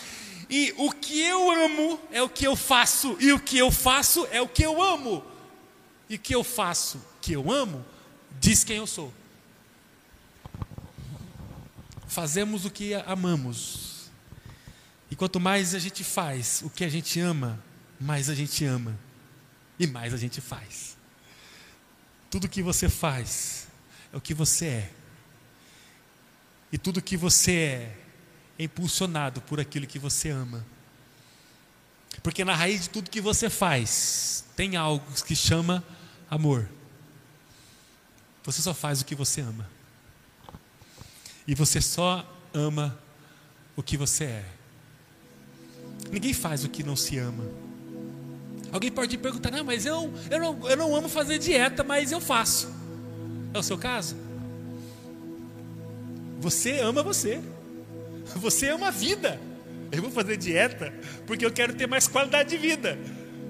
E 0.50 0.74
o 0.78 0.92
que 0.92 1.22
eu 1.22 1.52
amo 1.52 2.00
é 2.12 2.22
o 2.22 2.30
que 2.30 2.46
eu 2.46 2.56
faço, 2.56 3.18
e 3.20 3.32
o 3.34 3.40
que 3.40 3.58
eu 3.58 3.70
faço 3.70 4.28
é 4.32 4.42
o 4.42 4.48
que 4.48 4.64
eu 4.64 4.82
amo. 4.82 5.24
E 6.10 6.16
o 6.16 6.20
que 6.20 6.34
eu 6.34 6.44
faço, 6.44 7.02
que 7.22 7.34
eu 7.34 7.52
amo, 7.52 7.86
diz 8.40 8.64
quem 8.64 8.78
eu 8.78 8.88
sou. 8.88 9.14
Fazemos 12.08 12.64
o 12.64 12.70
que 12.70 12.94
amamos, 12.94 13.97
e 15.10 15.16
quanto 15.16 15.40
mais 15.40 15.74
a 15.74 15.80
gente 15.80 16.04
faz 16.04 16.62
o 16.64 16.70
que 16.70 16.84
a 16.84 16.90
gente 16.90 17.20
ama, 17.20 17.64
mais 18.00 18.30
a 18.30 18.36
gente 18.36 18.66
ama 18.66 18.98
e 19.80 19.88
mais 19.88 20.14
a 20.14 20.18
gente 20.18 20.42
faz. 20.42 20.98
Tudo 22.30 22.50
que 22.50 22.62
você 22.62 22.90
faz 22.90 23.68
é 24.12 24.18
o 24.18 24.22
que 24.22 24.34
você 24.34 24.66
é. 24.66 24.92
E 26.72 26.78
tudo 26.78 27.02
que 27.02 27.16
você 27.16 27.52
é 27.52 27.98
é 28.60 28.64
impulsionado 28.64 29.42
por 29.42 29.60
aquilo 29.60 29.86
que 29.86 30.00
você 30.00 30.30
ama. 30.30 30.66
Porque 32.24 32.44
na 32.44 32.56
raiz 32.56 32.84
de 32.84 32.90
tudo 32.90 33.10
que 33.10 33.22
você 33.22 33.50
faz 33.50 34.44
tem 34.56 34.76
algo 34.76 35.06
que 35.24 35.36
chama 35.36 35.84
amor. 36.30 36.68
Você 38.44 38.62
só 38.62 38.74
faz 38.74 39.02
o 39.02 39.06
que 39.06 39.14
você 39.14 39.42
ama. 39.42 39.70
E 41.48 41.54
você 41.54 41.80
só 41.80 42.28
ama 42.54 42.98
o 43.76 43.84
que 43.84 43.96
você 43.96 44.24
é. 44.26 44.57
Ninguém 46.12 46.34
faz 46.34 46.64
o 46.64 46.70
que 46.70 46.84
não 46.84 46.96
se 46.96 47.18
ama. 47.18 47.44
Alguém 48.72 48.92
pode 48.92 49.18
perguntar, 49.18 49.52
não, 49.52 49.64
mas 49.64 49.86
eu, 49.86 50.12
eu, 50.30 50.40
não, 50.40 50.70
eu 50.70 50.78
não 50.78 50.96
amo 50.96 51.08
fazer 51.08 51.40
dieta, 51.40 51.84
mas 51.84 52.12
eu 52.12 52.20
faço. 52.20 52.70
É 53.54 53.60
o 53.60 53.64
seu 53.64 53.78
caso? 53.78 54.16
Você 56.40 56.80
ama 56.80 57.02
você. 57.02 57.40
Você 58.36 58.70
ama 58.70 58.88
a 58.88 58.92
vida. 58.92 59.40
Eu 59.92 60.02
vou 60.02 60.12
fazer 60.12 60.38
dieta 60.38 60.94
porque 61.26 61.46
eu 61.46 61.52
quero 61.52 61.74
ter 61.74 61.88
mais 61.88 62.08
qualidade 62.08 62.50
de 62.50 62.58
vida. 62.58 63.00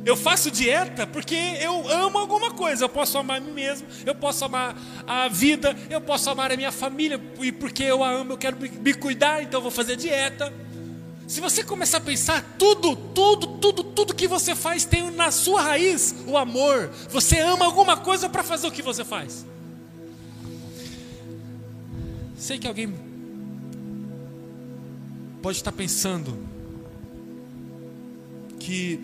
Eu 0.06 0.16
faço 0.16 0.50
dieta 0.50 1.06
porque 1.06 1.36
eu 1.36 1.90
amo 1.90 2.18
alguma 2.18 2.52
coisa. 2.52 2.86
Eu 2.86 2.90
posso 2.90 3.18
amar 3.18 3.38
a 3.38 3.40
mim 3.42 3.52
mesmo, 3.52 3.88
eu 4.06 4.16
posso 4.16 4.46
amar 4.46 4.78
a 5.06 5.28
vida, 5.28 5.76
eu 5.90 6.00
posso 6.00 6.30
amar 6.30 6.52
a 6.52 6.56
minha 6.56 6.72
família, 6.72 7.20
e 7.42 7.52
porque 7.52 7.84
eu 7.84 8.04
a 8.04 8.12
amo, 8.12 8.34
eu 8.34 8.38
quero 8.38 8.56
me 8.58 8.94
cuidar, 8.94 9.42
então 9.44 9.58
eu 9.58 9.64
vou 9.64 9.72
fazer 9.72 9.96
dieta. 9.96 10.54
Se 11.27 11.41
você 11.41 11.62
começar 11.62 11.98
a 11.98 12.01
pensar, 12.01 12.41
tudo, 12.57 12.96
tudo, 12.96 13.48
tudo, 13.57 13.84
tudo 13.84 14.15
que 14.15 14.29
você 14.29 14.55
faz 14.55 14.86
tem 14.86 15.12
na 15.12 15.29
sua 15.29 15.62
raiz 15.62 16.15
o 16.25 16.38
amor. 16.38 16.89
Você 17.10 17.39
ama 17.39 17.65
alguma 17.65 17.98
coisa 17.98 18.29
para 18.29 18.43
fazer 18.43 18.65
o 18.67 18.72
que 18.72 18.81
você 18.81 19.03
faz. 19.03 19.46
Sei 22.38 22.57
que 22.57 22.65
alguém 22.65 22.96
pode 25.41 25.57
estar 25.57 25.74
pensando 25.74 26.38
que 28.57 29.00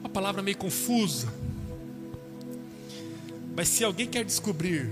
uma 0.00 0.08
palavra 0.08 0.40
meio 0.40 0.56
confusa, 0.56 1.28
Mas 3.56 3.66
se 3.66 3.82
alguém 3.82 4.06
quer 4.06 4.24
descobrir 4.24 4.88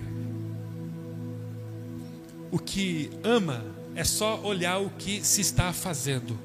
o 2.50 2.58
que 2.58 3.10
ama, 3.22 3.64
é 3.96 4.04
só 4.04 4.40
olhar 4.42 4.78
o 4.78 4.90
que 4.90 5.24
se 5.24 5.40
está 5.40 5.72
fazendo. 5.72 6.38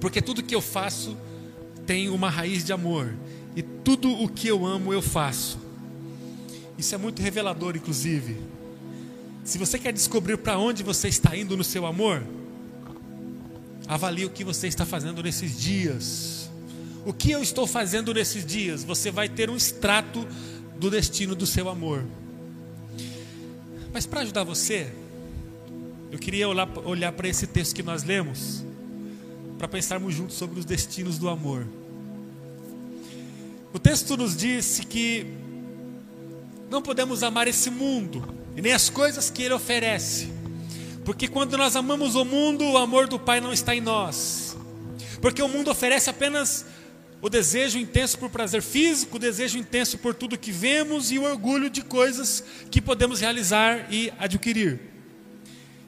Porque 0.00 0.20
tudo 0.20 0.42
que 0.42 0.54
eu 0.54 0.60
faço 0.60 1.16
tem 1.86 2.08
uma 2.08 2.28
raiz 2.28 2.64
de 2.64 2.72
amor. 2.72 3.14
E 3.54 3.62
tudo 3.62 4.10
o 4.10 4.28
que 4.28 4.48
eu 4.48 4.66
amo, 4.66 4.92
eu 4.92 5.00
faço. 5.00 5.58
Isso 6.76 6.94
é 6.94 6.98
muito 6.98 7.22
revelador, 7.22 7.76
inclusive. 7.76 8.36
Se 9.44 9.56
você 9.56 9.78
quer 9.78 9.92
descobrir 9.92 10.36
para 10.36 10.58
onde 10.58 10.82
você 10.82 11.08
está 11.08 11.36
indo 11.36 11.56
no 11.56 11.62
seu 11.62 11.86
amor, 11.86 12.26
avalie 13.86 14.24
o 14.24 14.30
que 14.30 14.42
você 14.42 14.66
está 14.66 14.84
fazendo 14.84 15.22
nesses 15.22 15.58
dias. 15.60 16.50
O 17.06 17.12
que 17.12 17.30
eu 17.30 17.40
estou 17.42 17.66
fazendo 17.66 18.12
nesses 18.12 18.44
dias? 18.44 18.82
Você 18.82 19.10
vai 19.10 19.28
ter 19.28 19.48
um 19.48 19.56
extrato 19.56 20.26
do 20.76 20.90
destino 20.90 21.34
do 21.34 21.46
seu 21.46 21.68
amor. 21.68 22.04
Mas 23.92 24.06
para 24.06 24.20
ajudar 24.22 24.44
você, 24.44 24.92
eu 26.10 26.18
queria 26.18 26.48
olhar 26.48 27.12
para 27.12 27.28
esse 27.28 27.46
texto 27.46 27.74
que 27.74 27.82
nós 27.82 28.02
lemos, 28.02 28.64
para 29.58 29.68
pensarmos 29.68 30.14
juntos 30.14 30.36
sobre 30.36 30.58
os 30.58 30.64
destinos 30.64 31.18
do 31.18 31.28
amor. 31.28 31.66
O 33.72 33.78
texto 33.78 34.16
nos 34.16 34.36
disse 34.36 34.84
que 34.84 35.26
não 36.68 36.82
podemos 36.82 37.22
amar 37.22 37.46
esse 37.46 37.70
mundo 37.70 38.34
e 38.56 38.62
nem 38.62 38.72
as 38.72 38.90
coisas 38.90 39.30
que 39.30 39.42
ele 39.44 39.54
oferece, 39.54 40.28
porque 41.04 41.28
quando 41.28 41.56
nós 41.56 41.76
amamos 41.76 42.16
o 42.16 42.24
mundo, 42.24 42.64
o 42.64 42.76
amor 42.76 43.06
do 43.06 43.18
Pai 43.18 43.40
não 43.40 43.52
está 43.52 43.74
em 43.74 43.80
nós, 43.80 44.56
porque 45.20 45.40
o 45.40 45.48
mundo 45.48 45.70
oferece 45.70 46.10
apenas 46.10 46.66
o 47.22 47.28
desejo 47.28 47.78
intenso 47.78 48.18
por 48.18 48.30
prazer 48.30 48.62
físico, 48.62 49.16
o 49.16 49.20
desejo 49.20 49.58
intenso 49.58 49.98
por 49.98 50.14
tudo 50.14 50.38
que 50.38 50.50
vemos 50.50 51.12
e 51.12 51.18
o 51.18 51.22
orgulho 51.22 51.70
de 51.70 51.82
coisas 51.82 52.42
que 52.70 52.80
podemos 52.80 53.20
realizar 53.20 53.86
e 53.92 54.12
adquirir. 54.18 54.89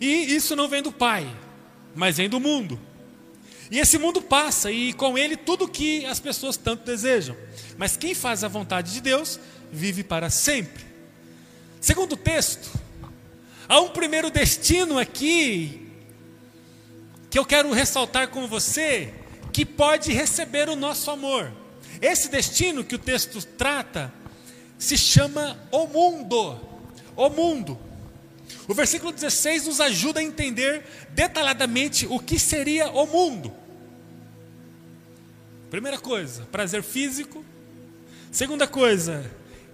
E 0.03 0.35
isso 0.35 0.57
não 0.57 0.67
vem 0.67 0.83
do 0.83 0.91
Pai, 0.91 1.33
mas 1.95 2.17
vem 2.17 2.29
do 2.29 2.41
mundo. 2.41 2.77
E 3.71 3.79
esse 3.79 3.97
mundo 3.99 4.21
passa 4.21 4.69
e 4.69 4.93
com 4.93 5.17
ele 5.17 5.37
tudo 5.37 5.69
que 5.69 6.05
as 6.07 6.19
pessoas 6.19 6.57
tanto 6.57 6.85
desejam. 6.85 7.37
Mas 7.79 7.97
quem 7.97 8.13
faz 8.13 8.43
a 8.43 8.49
vontade 8.49 8.95
de 8.95 9.01
Deus 9.01 9.39
vive 9.71 10.03
para 10.03 10.29
sempre. 10.29 10.85
Segundo 11.81 12.15
o 12.15 12.17
texto, 12.17 12.69
há 13.69 13.81
um 13.81 13.91
primeiro 13.91 14.29
destino 14.29 14.99
aqui 14.99 15.89
que 17.31 17.39
eu 17.39 17.45
quero 17.45 17.73
ressaltar 17.73 18.27
com 18.27 18.49
você, 18.49 19.15
que 19.53 19.65
pode 19.65 20.13
receber 20.13 20.69
o 20.69 20.75
nosso 20.75 21.13
amor. 21.13 21.53
Esse 22.01 22.29
destino 22.29 22.83
que 22.83 22.97
o 22.97 22.99
texto 22.99 23.41
trata 23.57 24.13
se 24.77 24.99
chama 24.99 25.57
o 25.71 25.87
mundo. 25.87 26.59
O 27.15 27.31
mundo. 27.31 27.92
O 28.69 28.75
versículo 28.75 29.13
16 29.13 29.67
nos 29.67 29.81
ajuda 29.81 30.21
a 30.21 30.23
entender 30.23 30.85
detalhadamente 31.11 32.07
o 32.07 32.19
que 32.19 32.39
seria 32.39 32.91
o 32.91 33.07
mundo. 33.07 33.53
Primeira 35.71 35.99
coisa, 35.99 36.43
prazer 36.53 36.83
físico. 36.83 37.45
Segunda 38.31 38.67
coisa, 38.67 39.25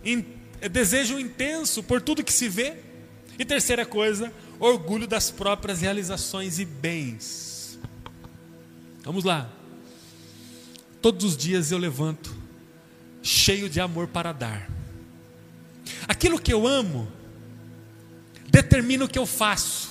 in, 0.04 0.25
desejo 0.70 1.18
intenso 1.18 1.82
por 1.82 2.00
tudo 2.00 2.25
que 2.25 2.32
se 2.32 2.49
vê. 2.49 2.76
E 3.38 3.44
terceira 3.44 3.87
coisa, 3.87 4.32
orgulho 4.58 5.06
das 5.06 5.30
próprias 5.30 5.80
realizações 5.80 6.58
e 6.58 6.64
bens. 6.64 7.78
Vamos 9.04 9.25
lá. 9.25 9.50
Todos 11.00 11.25
os 11.25 11.37
dias 11.37 11.70
eu 11.70 11.78
levanto 11.78 12.37
cheio 13.23 13.68
de 13.68 13.80
amor 13.80 14.08
para 14.08 14.32
dar. 14.32 14.68
Aquilo 16.06 16.40
que 16.40 16.52
eu 16.52 16.66
amo 16.66 17.11
determina 18.50 19.04
o 19.04 19.08
que 19.08 19.18
eu 19.18 19.26
faço. 19.26 19.90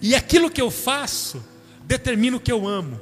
E 0.00 0.14
aquilo 0.14 0.50
que 0.50 0.60
eu 0.60 0.70
faço 0.70 1.44
determina 1.84 2.36
o 2.36 2.40
que 2.40 2.52
eu 2.52 2.66
amo. 2.66 3.00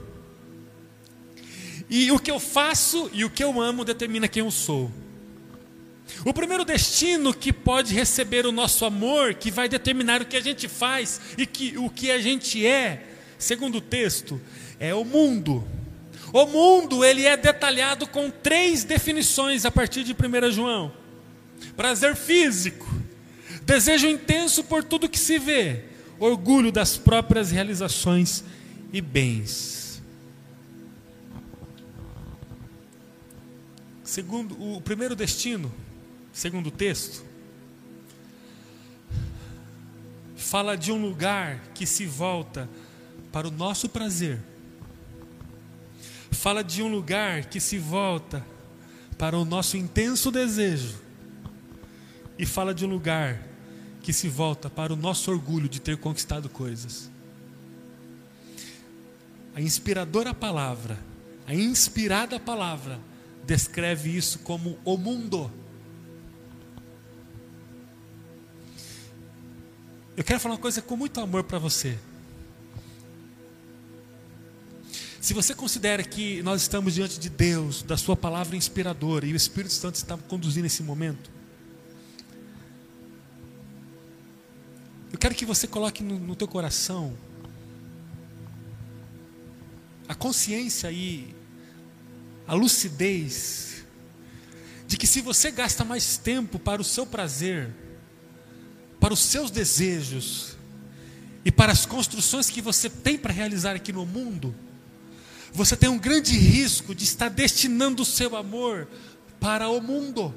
E 1.89 2.11
o 2.13 2.19
que 2.19 2.31
eu 2.31 2.39
faço 2.39 3.11
e 3.13 3.25
o 3.25 3.31
que 3.31 3.43
eu 3.43 3.61
amo 3.61 3.85
determina 3.85 4.29
quem 4.29 4.45
eu 4.45 4.51
sou. 4.51 4.91
O 6.25 6.33
primeiro 6.33 6.65
destino 6.65 7.33
que 7.33 7.53
pode 7.53 7.95
receber 7.95 8.47
o 8.47 8.53
nosso 8.53 8.85
amor, 8.85 9.35
que 9.35 9.51
vai 9.51 9.69
determinar 9.69 10.21
o 10.21 10.27
que 10.27 10.37
a 10.37 10.41
gente 10.41 10.69
faz 10.69 11.21
e 11.39 11.47
que, 11.47 11.79
o 11.79 11.89
que 11.89 12.11
a 12.11 12.21
gente 12.21 12.67
é, 12.67 13.07
segundo 13.39 13.79
o 13.79 13.81
texto, 13.81 14.41
é 14.79 14.95
o 14.95 15.05
mundo. 15.05 15.67
O 16.33 16.47
mundo 16.47 17.05
ele 17.05 17.27
é 17.27 17.37
detalhado 17.37 18.07
com 18.07 18.31
três 18.31 18.85
definições 18.85 19.65
a 19.65 19.71
partir 19.71 20.05
de 20.05 20.13
1 20.13 20.51
João: 20.53 20.93
prazer 21.77 22.15
físico, 22.15 22.87
desejo 23.65 24.07
intenso 24.07 24.65
por 24.65 24.83
tudo 24.83 25.09
que 25.09 25.19
se 25.19 25.39
vê, 25.39 25.85
orgulho 26.19 26.71
das 26.71 26.97
próprias 26.97 27.51
realizações 27.51 28.45
e 28.93 29.01
bens. 29.01 30.03
Segundo 34.05 34.61
o 34.61 34.81
primeiro 34.81 35.15
destino, 35.15 35.73
segundo 36.33 36.67
o 36.67 36.71
texto, 36.73 37.25
fala 40.37 40.77
de 40.77 40.91
um 40.91 41.01
lugar 41.01 41.61
que 41.75 41.87
se 41.87 42.07
volta 42.07 42.69
para 43.31 43.47
o 43.47 43.51
nosso 43.53 43.89
prazer. 43.89 44.41
Fala 46.33 46.65
de 46.65 46.83
um 46.83 46.89
lugar 46.89 47.45
que 47.45 47.61
se 47.61 47.79
volta 47.79 48.45
para 49.17 49.39
o 49.39 49.45
nosso 49.45 49.77
intenso 49.77 50.31
desejo. 50.31 50.99
E 52.39 52.45
fala 52.45 52.75
de 52.75 52.85
um 52.85 52.89
lugar 52.89 53.50
que 54.11 54.15
se 54.15 54.29
volta 54.29 54.69
para 54.69 54.93
o 54.93 54.97
nosso 54.97 55.31
orgulho 55.31 55.69
de 55.69 55.81
ter 55.81 55.97
conquistado 55.97 56.49
coisas. 56.49 57.09
A 59.55 59.61
inspiradora 59.61 60.35
palavra, 60.35 60.99
a 61.47 61.55
inspirada 61.55 62.41
palavra, 62.41 62.99
descreve 63.47 64.17
isso 64.17 64.41
como 64.41 64.77
o 64.85 64.97
mundo. 64.97 65.49
Eu 70.17 70.25
quero 70.25 70.41
falar 70.41 70.57
uma 70.57 70.61
coisa 70.61 70.83
com 70.83 70.97
muito 70.97 71.21
amor 71.21 71.45
para 71.45 71.61
você. 71.61 71.97
Se 75.21 75.33
você 75.33 75.55
considera 75.55 76.03
que 76.03 76.43
nós 76.43 76.63
estamos 76.63 76.95
diante 76.95 77.21
de 77.21 77.29
Deus, 77.29 77.85
da 77.85 77.97
Sua 77.97 78.17
palavra 78.17 78.57
inspiradora, 78.57 79.25
e 79.25 79.33
o 79.33 79.37
Espírito 79.37 79.73
Santo 79.73 79.95
está 79.95 80.17
conduzindo 80.17 80.67
esse 80.67 80.83
momento, 80.83 81.31
quero 85.21 85.35
que 85.35 85.45
você 85.45 85.67
coloque 85.67 86.03
no, 86.03 86.19
no 86.19 86.35
teu 86.35 86.49
coração 86.49 87.15
a 90.09 90.15
consciência 90.15 90.91
e 90.91 91.35
a 92.49 92.55
lucidez 92.55 93.85
de 94.89 94.97
que 94.97 95.07
se 95.07 95.21
você 95.21 95.53
gasta 95.53 95.85
mais 95.85 96.17
tempo 96.17 96.59
para 96.59 96.83
o 96.83 96.85
seu 96.85 97.07
prazer, 97.07 97.71
para 98.99 99.15
os 99.15 99.21
seus 99.21 99.51
desejos 99.51 100.57
e 101.45 101.53
para 101.53 101.71
as 101.71 101.87
construções 101.87 102.51
que 102.51 102.61
você 102.61 102.91
tem 102.91 103.17
para 103.17 103.33
realizar 103.33 103.77
aqui 103.77 103.93
no 103.93 104.05
mundo, 104.05 104.53
você 105.53 105.77
tem 105.77 105.89
um 105.89 105.99
grande 105.99 106.37
risco 106.37 106.93
de 106.95 107.05
estar 107.05 107.29
destinando 107.29 108.03
o 108.03 108.07
seu 108.07 108.35
amor 108.35 108.89
para 109.39 109.69
o 109.69 109.81
mundo. 109.81 110.35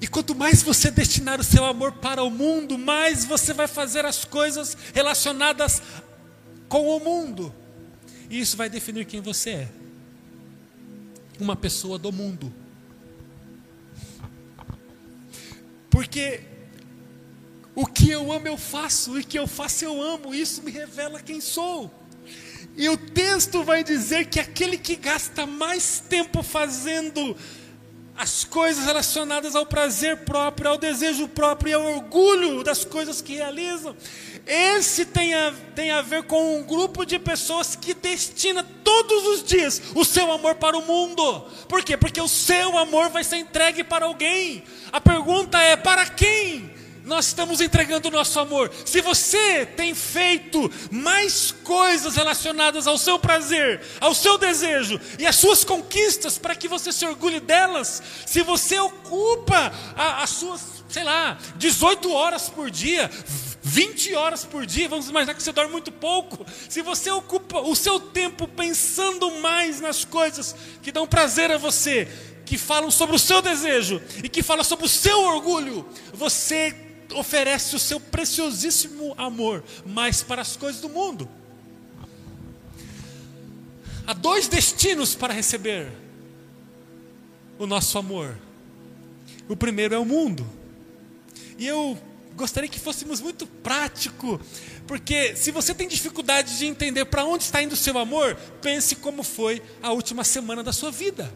E 0.00 0.06
quanto 0.06 0.34
mais 0.34 0.62
você 0.62 0.90
destinar 0.90 1.40
o 1.40 1.44
seu 1.44 1.64
amor 1.64 1.92
para 1.92 2.22
o 2.22 2.30
mundo, 2.30 2.78
mais 2.78 3.24
você 3.24 3.52
vai 3.52 3.66
fazer 3.66 4.04
as 4.04 4.24
coisas 4.24 4.76
relacionadas 4.94 5.82
com 6.68 6.88
o 6.88 7.00
mundo. 7.00 7.52
E 8.30 8.38
isso 8.38 8.56
vai 8.56 8.68
definir 8.68 9.06
quem 9.06 9.20
você 9.20 9.50
é. 9.50 9.68
Uma 11.40 11.56
pessoa 11.56 11.98
do 11.98 12.12
mundo. 12.12 12.52
Porque 15.90 16.42
o 17.74 17.86
que 17.86 18.10
eu 18.10 18.30
amo 18.30 18.46
eu 18.46 18.56
faço, 18.56 19.18
e 19.18 19.22
o 19.22 19.26
que 19.26 19.38
eu 19.38 19.46
faço 19.46 19.84
eu 19.84 20.00
amo, 20.00 20.34
isso 20.34 20.62
me 20.62 20.70
revela 20.70 21.20
quem 21.20 21.40
sou. 21.40 21.92
E 22.76 22.88
o 22.88 22.96
texto 22.96 23.64
vai 23.64 23.82
dizer 23.82 24.26
que 24.26 24.38
aquele 24.38 24.78
que 24.78 24.94
gasta 24.94 25.44
mais 25.44 25.98
tempo 25.98 26.42
fazendo 26.42 27.36
as 28.18 28.42
coisas 28.42 28.84
relacionadas 28.84 29.54
ao 29.54 29.64
prazer 29.64 30.24
próprio, 30.24 30.70
ao 30.70 30.76
desejo 30.76 31.28
próprio 31.28 31.70
e 31.70 31.72
ao 31.72 31.84
orgulho 31.84 32.64
das 32.64 32.84
coisas 32.84 33.22
que 33.22 33.36
realizam, 33.36 33.96
esse 34.44 35.06
tem 35.06 35.32
a, 35.34 35.54
tem 35.76 35.92
a 35.92 36.02
ver 36.02 36.24
com 36.24 36.56
um 36.56 36.64
grupo 36.64 37.06
de 37.06 37.16
pessoas 37.16 37.76
que 37.76 37.94
destina 37.94 38.64
todos 38.82 39.24
os 39.28 39.44
dias 39.44 39.80
o 39.94 40.04
seu 40.04 40.32
amor 40.32 40.56
para 40.56 40.76
o 40.76 40.82
mundo. 40.82 41.42
Por 41.68 41.84
quê? 41.84 41.96
Porque 41.96 42.20
o 42.20 42.26
seu 42.26 42.76
amor 42.76 43.08
vai 43.08 43.22
ser 43.22 43.36
entregue 43.36 43.84
para 43.84 44.06
alguém. 44.06 44.64
A 44.90 45.00
pergunta 45.00 45.56
é: 45.58 45.76
para 45.76 46.04
quem? 46.06 46.77
Nós 47.08 47.28
estamos 47.28 47.62
entregando 47.62 48.08
o 48.08 48.10
nosso 48.10 48.38
amor. 48.38 48.70
Se 48.84 49.00
você 49.00 49.64
tem 49.64 49.94
feito 49.94 50.70
mais 50.90 51.50
coisas 51.64 52.14
relacionadas 52.14 52.86
ao 52.86 52.98
seu 52.98 53.18
prazer, 53.18 53.80
ao 53.98 54.14
seu 54.14 54.36
desejo 54.36 55.00
e 55.18 55.26
às 55.26 55.36
suas 55.36 55.64
conquistas 55.64 56.36
para 56.36 56.54
que 56.54 56.68
você 56.68 56.92
se 56.92 57.06
orgulhe 57.06 57.40
delas, 57.40 58.02
se 58.26 58.42
você 58.42 58.78
ocupa 58.78 59.72
as 59.96 60.30
suas, 60.30 60.84
sei 60.88 61.02
lá, 61.02 61.38
18 61.56 62.12
horas 62.12 62.50
por 62.50 62.70
dia, 62.70 63.10
20 63.62 64.14
horas 64.14 64.44
por 64.44 64.66
dia, 64.66 64.88
vamos 64.88 65.08
imaginar 65.08 65.34
que 65.34 65.42
você 65.42 65.52
dorme 65.52 65.72
muito 65.72 65.90
pouco. 65.90 66.44
Se 66.68 66.82
você 66.82 67.10
ocupa 67.10 67.60
o 67.60 67.74
seu 67.74 67.98
tempo 67.98 68.46
pensando 68.46 69.30
mais 69.40 69.80
nas 69.80 70.04
coisas 70.04 70.54
que 70.82 70.92
dão 70.92 71.06
prazer 71.06 71.50
a 71.50 71.56
você, 71.56 72.06
que 72.44 72.58
falam 72.58 72.90
sobre 72.90 73.16
o 73.16 73.18
seu 73.18 73.40
desejo 73.40 74.00
e 74.22 74.28
que 74.28 74.42
falam 74.42 74.64
sobre 74.64 74.84
o 74.84 74.88
seu 74.88 75.20
orgulho, 75.20 75.86
você 76.12 76.87
oferece 77.14 77.74
o 77.74 77.78
seu 77.78 77.98
preciosíssimo 78.00 79.14
amor 79.16 79.64
mais 79.86 80.22
para 80.22 80.42
as 80.42 80.56
coisas 80.56 80.80
do 80.80 80.88
mundo. 80.88 81.28
Há 84.06 84.14
dois 84.14 84.48
destinos 84.48 85.14
para 85.14 85.34
receber 85.34 85.92
o 87.58 87.66
nosso 87.66 87.98
amor. 87.98 88.38
O 89.48 89.56
primeiro 89.56 89.94
é 89.94 89.98
o 89.98 90.04
mundo. 90.04 90.46
E 91.58 91.66
eu 91.66 91.98
gostaria 92.34 92.68
que 92.68 92.78
fôssemos 92.78 93.20
muito 93.20 93.46
prático, 93.46 94.40
porque 94.86 95.34
se 95.34 95.50
você 95.50 95.74
tem 95.74 95.88
dificuldade 95.88 96.56
de 96.56 96.66
entender 96.66 97.04
para 97.04 97.24
onde 97.24 97.44
está 97.44 97.62
indo 97.62 97.72
o 97.72 97.76
seu 97.76 97.98
amor, 97.98 98.36
pense 98.62 98.96
como 98.96 99.22
foi 99.22 99.60
a 99.82 99.92
última 99.92 100.22
semana 100.22 100.62
da 100.62 100.72
sua 100.72 100.90
vida. 100.90 101.30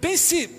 Pense 0.00 0.50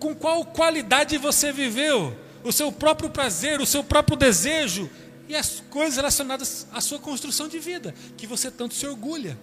com 0.00 0.14
qual 0.14 0.44
qualidade 0.44 1.16
você 1.18 1.52
viveu, 1.52 2.16
o 2.42 2.50
seu 2.50 2.72
próprio 2.72 3.10
prazer, 3.10 3.60
o 3.60 3.66
seu 3.66 3.84
próprio 3.84 4.16
desejo 4.16 4.90
e 5.28 5.36
as 5.36 5.62
coisas 5.70 5.96
relacionadas 5.96 6.66
à 6.72 6.80
sua 6.80 6.98
construção 6.98 7.46
de 7.46 7.58
vida, 7.60 7.94
que 8.16 8.26
você 8.26 8.50
tanto 8.50 8.74
se 8.74 8.86
orgulha. 8.86 9.38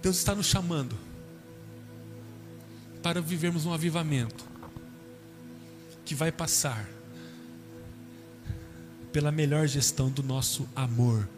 Deus 0.00 0.16
está 0.16 0.34
nos 0.34 0.46
chamando 0.46 0.96
para 3.02 3.20
vivermos 3.20 3.66
um 3.66 3.72
avivamento 3.72 4.44
que 6.04 6.14
vai 6.14 6.30
passar 6.30 6.88
pela 9.12 9.32
melhor 9.32 9.66
gestão 9.66 10.08
do 10.10 10.22
nosso 10.22 10.68
amor. 10.76 11.28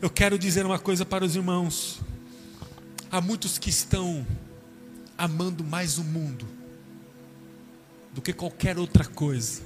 Eu 0.00 0.08
quero 0.08 0.38
dizer 0.38 0.64
uma 0.64 0.78
coisa 0.78 1.04
para 1.04 1.24
os 1.24 1.36
irmãos. 1.36 2.00
Há 3.10 3.20
muitos 3.20 3.58
que 3.58 3.70
estão 3.70 4.26
amando 5.16 5.64
mais 5.64 5.98
o 5.98 6.04
mundo 6.04 6.46
do 8.12 8.20
que 8.20 8.32
qualquer 8.32 8.78
outra 8.78 9.04
coisa, 9.04 9.62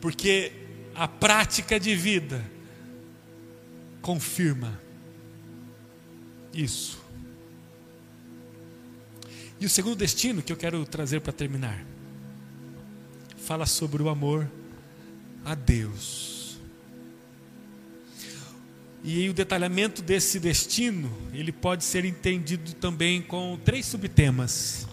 porque 0.00 0.52
a 0.94 1.08
prática 1.08 1.78
de 1.78 1.94
vida 1.94 2.44
confirma 4.00 4.80
isso. 6.52 6.98
E 9.60 9.66
o 9.66 9.68
segundo 9.68 9.96
destino 9.96 10.42
que 10.42 10.52
eu 10.52 10.56
quero 10.56 10.84
trazer 10.86 11.20
para 11.20 11.32
terminar 11.32 11.84
fala 13.36 13.66
sobre 13.66 14.02
o 14.02 14.08
amor 14.08 14.48
a 15.44 15.54
Deus. 15.54 16.37
E 19.02 19.28
o 19.28 19.32
detalhamento 19.34 20.02
desse 20.02 20.40
destino, 20.40 21.10
ele 21.32 21.52
pode 21.52 21.84
ser 21.84 22.04
entendido 22.04 22.74
também 22.74 23.22
com 23.22 23.58
três 23.64 23.86
subtemas. 23.86 24.86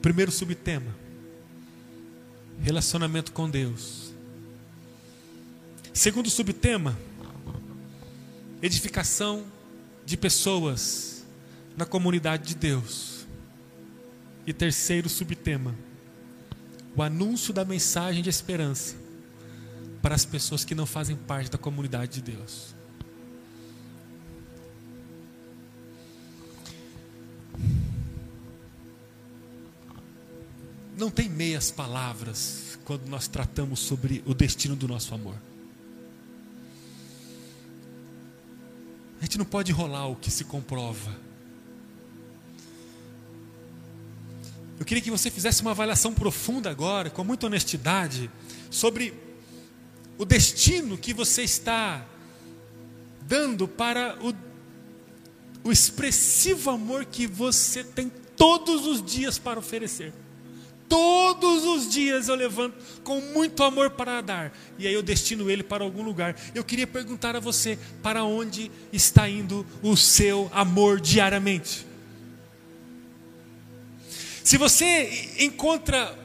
Primeiro 0.00 0.30
subtema: 0.30 0.94
relacionamento 2.60 3.32
com 3.32 3.50
Deus. 3.50 4.12
Segundo 5.92 6.30
subtema: 6.30 6.96
edificação 8.62 9.44
de 10.06 10.16
pessoas 10.16 11.24
na 11.76 11.84
comunidade 11.84 12.48
de 12.48 12.54
Deus. 12.54 13.26
E 14.46 14.52
terceiro 14.52 15.08
subtema: 15.08 15.74
o 16.94 17.02
anúncio 17.02 17.52
da 17.52 17.64
mensagem 17.64 18.22
de 18.22 18.30
esperança 18.30 19.01
para 20.02 20.16
as 20.16 20.24
pessoas 20.24 20.64
que 20.64 20.74
não 20.74 20.84
fazem 20.84 21.14
parte 21.14 21.48
da 21.48 21.56
comunidade 21.56 22.20
de 22.20 22.32
Deus. 22.32 22.74
Não 30.98 31.10
tem 31.10 31.28
meias 31.28 31.70
palavras 31.70 32.78
quando 32.84 33.06
nós 33.06 33.28
tratamos 33.28 33.80
sobre 33.80 34.22
o 34.26 34.34
destino 34.34 34.74
do 34.74 34.88
nosso 34.88 35.14
amor. 35.14 35.36
A 39.20 39.24
gente 39.24 39.38
não 39.38 39.44
pode 39.44 39.70
rolar 39.70 40.08
o 40.08 40.16
que 40.16 40.30
se 40.30 40.44
comprova. 40.44 41.16
Eu 44.78 44.84
queria 44.84 45.00
que 45.00 45.12
você 45.12 45.30
fizesse 45.30 45.62
uma 45.62 45.70
avaliação 45.70 46.12
profunda 46.12 46.68
agora, 46.68 47.08
com 47.08 47.22
muita 47.22 47.46
honestidade, 47.46 48.28
sobre 48.68 49.14
o 50.22 50.24
destino 50.24 50.96
que 50.96 51.12
você 51.12 51.42
está 51.42 52.06
dando 53.22 53.66
para 53.66 54.16
o, 54.20 54.32
o 55.64 55.72
expressivo 55.72 56.70
amor 56.70 57.06
que 57.06 57.26
você 57.26 57.82
tem 57.82 58.08
todos 58.36 58.86
os 58.86 59.02
dias 59.04 59.36
para 59.36 59.58
oferecer. 59.58 60.12
Todos 60.88 61.64
os 61.64 61.90
dias 61.90 62.28
eu 62.28 62.36
levanto 62.36 62.76
com 63.02 63.20
muito 63.20 63.64
amor 63.64 63.90
para 63.90 64.20
dar, 64.20 64.56
e 64.78 64.86
aí 64.86 64.94
eu 64.94 65.02
destino 65.02 65.50
ele 65.50 65.64
para 65.64 65.82
algum 65.82 66.04
lugar. 66.04 66.36
Eu 66.54 66.62
queria 66.62 66.86
perguntar 66.86 67.34
a 67.34 67.40
você: 67.40 67.76
para 68.00 68.22
onde 68.22 68.70
está 68.92 69.28
indo 69.28 69.66
o 69.82 69.96
seu 69.96 70.48
amor 70.54 71.00
diariamente? 71.00 71.84
Se 74.44 74.56
você 74.56 75.34
encontra 75.40 76.16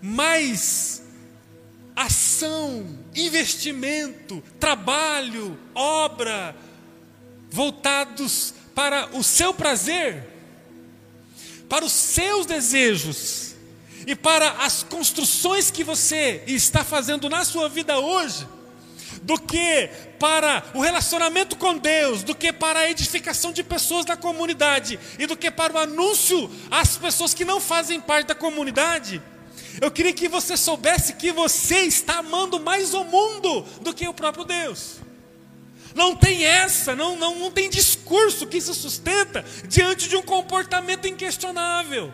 mais 0.00 1.02
ação, 1.96 2.97
investimento, 3.18 4.42
trabalho, 4.58 5.58
obra 5.74 6.54
voltados 7.50 8.54
para 8.74 9.08
o 9.16 9.24
seu 9.24 9.52
prazer, 9.52 10.24
para 11.68 11.84
os 11.84 11.92
seus 11.92 12.46
desejos 12.46 13.54
e 14.06 14.14
para 14.14 14.50
as 14.64 14.82
construções 14.82 15.70
que 15.70 15.84
você 15.84 16.42
está 16.46 16.84
fazendo 16.84 17.28
na 17.28 17.44
sua 17.44 17.68
vida 17.68 17.98
hoje, 17.98 18.46
do 19.22 19.38
que 19.38 19.90
para 20.18 20.64
o 20.74 20.80
relacionamento 20.80 21.56
com 21.56 21.76
Deus, 21.76 22.22
do 22.22 22.34
que 22.34 22.52
para 22.52 22.80
a 22.80 22.90
edificação 22.90 23.52
de 23.52 23.62
pessoas 23.62 24.04
da 24.04 24.16
comunidade 24.16 24.98
e 25.18 25.26
do 25.26 25.36
que 25.36 25.50
para 25.50 25.74
o 25.74 25.78
anúncio 25.78 26.50
às 26.70 26.96
pessoas 26.96 27.34
que 27.34 27.44
não 27.44 27.60
fazem 27.60 28.00
parte 28.00 28.28
da 28.28 28.34
comunidade. 28.34 29.20
Eu 29.80 29.90
queria 29.90 30.12
que 30.12 30.28
você 30.28 30.56
soubesse 30.56 31.14
que 31.14 31.32
você 31.32 31.80
está 31.82 32.18
amando 32.18 32.58
mais 32.58 32.94
o 32.94 33.04
mundo 33.04 33.62
do 33.80 33.94
que 33.94 34.08
o 34.08 34.14
próprio 34.14 34.44
Deus. 34.44 34.96
Não 35.94 36.14
tem 36.14 36.44
essa, 36.44 36.94
não, 36.94 37.16
não, 37.16 37.38
não 37.38 37.50
tem 37.50 37.70
discurso 37.70 38.46
que 38.46 38.60
se 38.60 38.74
sustenta 38.74 39.44
diante 39.66 40.08
de 40.08 40.16
um 40.16 40.22
comportamento 40.22 41.06
inquestionável. 41.06 42.12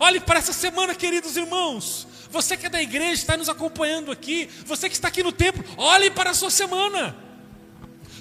Olhe 0.00 0.20
para 0.20 0.38
essa 0.38 0.52
semana, 0.52 0.94
queridos 0.94 1.36
irmãos. 1.36 2.06
Você 2.30 2.56
que 2.56 2.66
é 2.66 2.68
da 2.70 2.82
igreja, 2.82 3.12
está 3.12 3.36
nos 3.36 3.48
acompanhando 3.48 4.10
aqui, 4.10 4.48
você 4.66 4.88
que 4.88 4.94
está 4.94 5.08
aqui 5.08 5.22
no 5.22 5.30
templo, 5.30 5.64
olhe 5.76 6.10
para 6.10 6.30
a 6.30 6.34
sua 6.34 6.50
semana. 6.50 7.16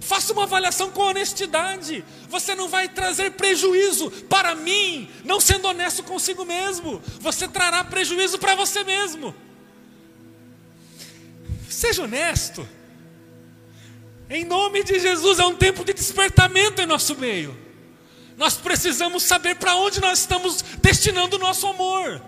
Faça 0.04 0.34
uma 0.34 0.44
avaliação 0.44 0.92
com 0.92 1.02
honestidade. 1.02 2.04
Você 2.28 2.54
não 2.54 2.68
vai 2.68 2.90
trazer 2.90 3.32
prejuízo 3.32 4.12
para 4.30 4.54
mim, 4.54 5.10
não 5.24 5.40
sendo 5.40 5.68
honesto 5.68 6.04
consigo 6.04 6.44
mesmo. 6.44 7.02
Você 7.22 7.48
trará 7.48 7.84
prejuízo 7.86 8.38
para 8.38 8.54
você 8.54 8.84
mesmo. 8.84 9.34
Seja 11.70 12.04
honesto. 12.04 12.68
Em 14.30 14.44
nome 14.44 14.84
de 14.84 15.00
Jesus, 15.00 15.40
é 15.40 15.46
um 15.46 15.56
tempo 15.56 15.86
de 15.86 15.94
despertamento 15.94 16.82
em 16.82 16.86
nosso 16.86 17.16
meio. 17.16 17.58
Nós 18.36 18.56
precisamos 18.56 19.24
saber 19.24 19.56
para 19.56 19.76
onde 19.76 20.02
nós 20.02 20.20
estamos 20.20 20.62
destinando 20.82 21.38
o 21.38 21.40
nosso 21.40 21.66
amor. 21.68 22.22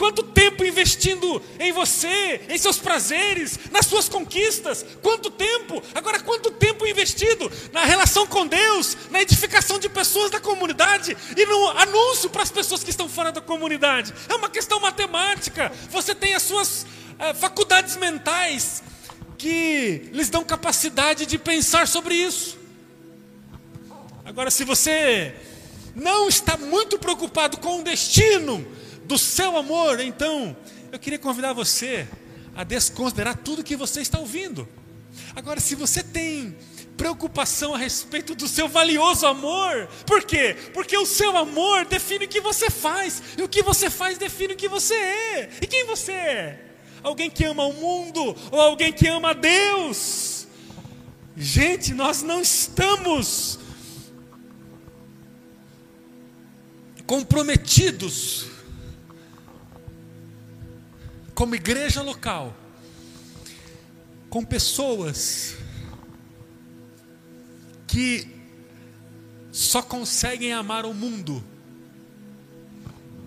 Quanto 0.00 0.22
tempo 0.22 0.64
investindo 0.64 1.42
em 1.58 1.72
você, 1.72 2.40
em 2.48 2.56
seus 2.56 2.78
prazeres, 2.78 3.60
nas 3.70 3.84
suas 3.84 4.08
conquistas? 4.08 4.82
Quanto 5.02 5.30
tempo? 5.30 5.82
Agora, 5.94 6.18
quanto 6.20 6.50
tempo 6.52 6.86
investido 6.86 7.52
na 7.70 7.84
relação 7.84 8.26
com 8.26 8.46
Deus, 8.46 8.96
na 9.10 9.20
edificação 9.20 9.78
de 9.78 9.90
pessoas 9.90 10.30
da 10.30 10.40
comunidade 10.40 11.14
e 11.36 11.44
no 11.44 11.68
anúncio 11.72 12.30
para 12.30 12.42
as 12.42 12.50
pessoas 12.50 12.82
que 12.82 12.88
estão 12.88 13.10
fora 13.10 13.30
da 13.30 13.42
comunidade? 13.42 14.14
É 14.26 14.34
uma 14.34 14.48
questão 14.48 14.80
matemática. 14.80 15.70
Você 15.90 16.14
tem 16.14 16.32
as 16.32 16.44
suas 16.44 16.86
é, 17.18 17.34
faculdades 17.34 17.94
mentais 17.98 18.82
que 19.36 20.08
lhes 20.14 20.30
dão 20.30 20.42
capacidade 20.42 21.26
de 21.26 21.36
pensar 21.36 21.86
sobre 21.86 22.14
isso. 22.14 22.56
Agora, 24.24 24.50
se 24.50 24.64
você 24.64 25.34
não 25.94 26.26
está 26.26 26.56
muito 26.56 26.98
preocupado 26.98 27.58
com 27.58 27.80
o 27.80 27.84
destino 27.84 28.79
do 29.10 29.18
seu 29.18 29.56
amor, 29.56 29.98
então 29.98 30.56
eu 30.92 30.98
queria 30.98 31.18
convidar 31.18 31.52
você 31.52 32.06
a 32.54 32.62
desconsiderar 32.62 33.36
tudo 33.36 33.64
que 33.64 33.74
você 33.74 34.00
está 34.00 34.20
ouvindo. 34.20 34.68
Agora, 35.34 35.58
se 35.58 35.74
você 35.74 36.00
tem 36.00 36.56
preocupação 36.96 37.74
a 37.74 37.78
respeito 37.78 38.36
do 38.36 38.46
seu 38.46 38.68
valioso 38.68 39.26
amor. 39.26 39.88
Por 40.06 40.22
quê? 40.22 40.54
Porque 40.74 40.96
o 40.98 41.06
seu 41.06 41.34
amor 41.36 41.86
define 41.86 42.26
o 42.26 42.28
que 42.28 42.42
você 42.42 42.68
faz, 42.68 43.22
e 43.38 43.42
o 43.42 43.48
que 43.48 43.62
você 43.62 43.88
faz 43.88 44.18
define 44.18 44.52
o 44.52 44.56
que 44.56 44.68
você 44.68 44.94
é. 44.94 45.50
E 45.62 45.66
quem 45.66 45.86
você 45.86 46.12
é? 46.12 46.64
Alguém 47.02 47.30
que 47.30 47.42
ama 47.44 47.64
o 47.64 47.72
mundo 47.72 48.36
ou 48.52 48.60
alguém 48.60 48.92
que 48.92 49.08
ama 49.08 49.34
Deus? 49.34 50.46
Gente, 51.34 51.94
nós 51.94 52.22
não 52.22 52.42
estamos 52.42 53.58
comprometidos 57.06 58.59
como 61.40 61.54
igreja 61.54 62.02
local 62.02 62.54
com 64.28 64.44
pessoas 64.44 65.56
que 67.86 68.28
só 69.50 69.80
conseguem 69.80 70.52
amar 70.52 70.84
o 70.84 70.92
mundo 70.92 71.42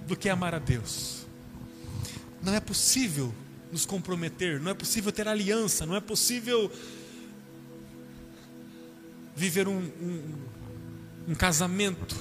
do 0.06 0.16
que 0.16 0.30
amar 0.30 0.54
a 0.54 0.60
Deus. 0.60 1.26
Não 2.40 2.54
é 2.54 2.60
possível 2.60 3.34
nos 3.72 3.84
comprometer, 3.84 4.60
não 4.60 4.70
é 4.70 4.76
possível 4.76 5.12
ter 5.12 5.28
aliança, 5.28 5.84
não 5.84 5.96
é 5.96 6.00
possível 6.00 6.72
viver 9.36 9.68
um, 9.68 9.80
um, 9.80 10.36
um 11.30 11.34
casamento. 11.34 12.16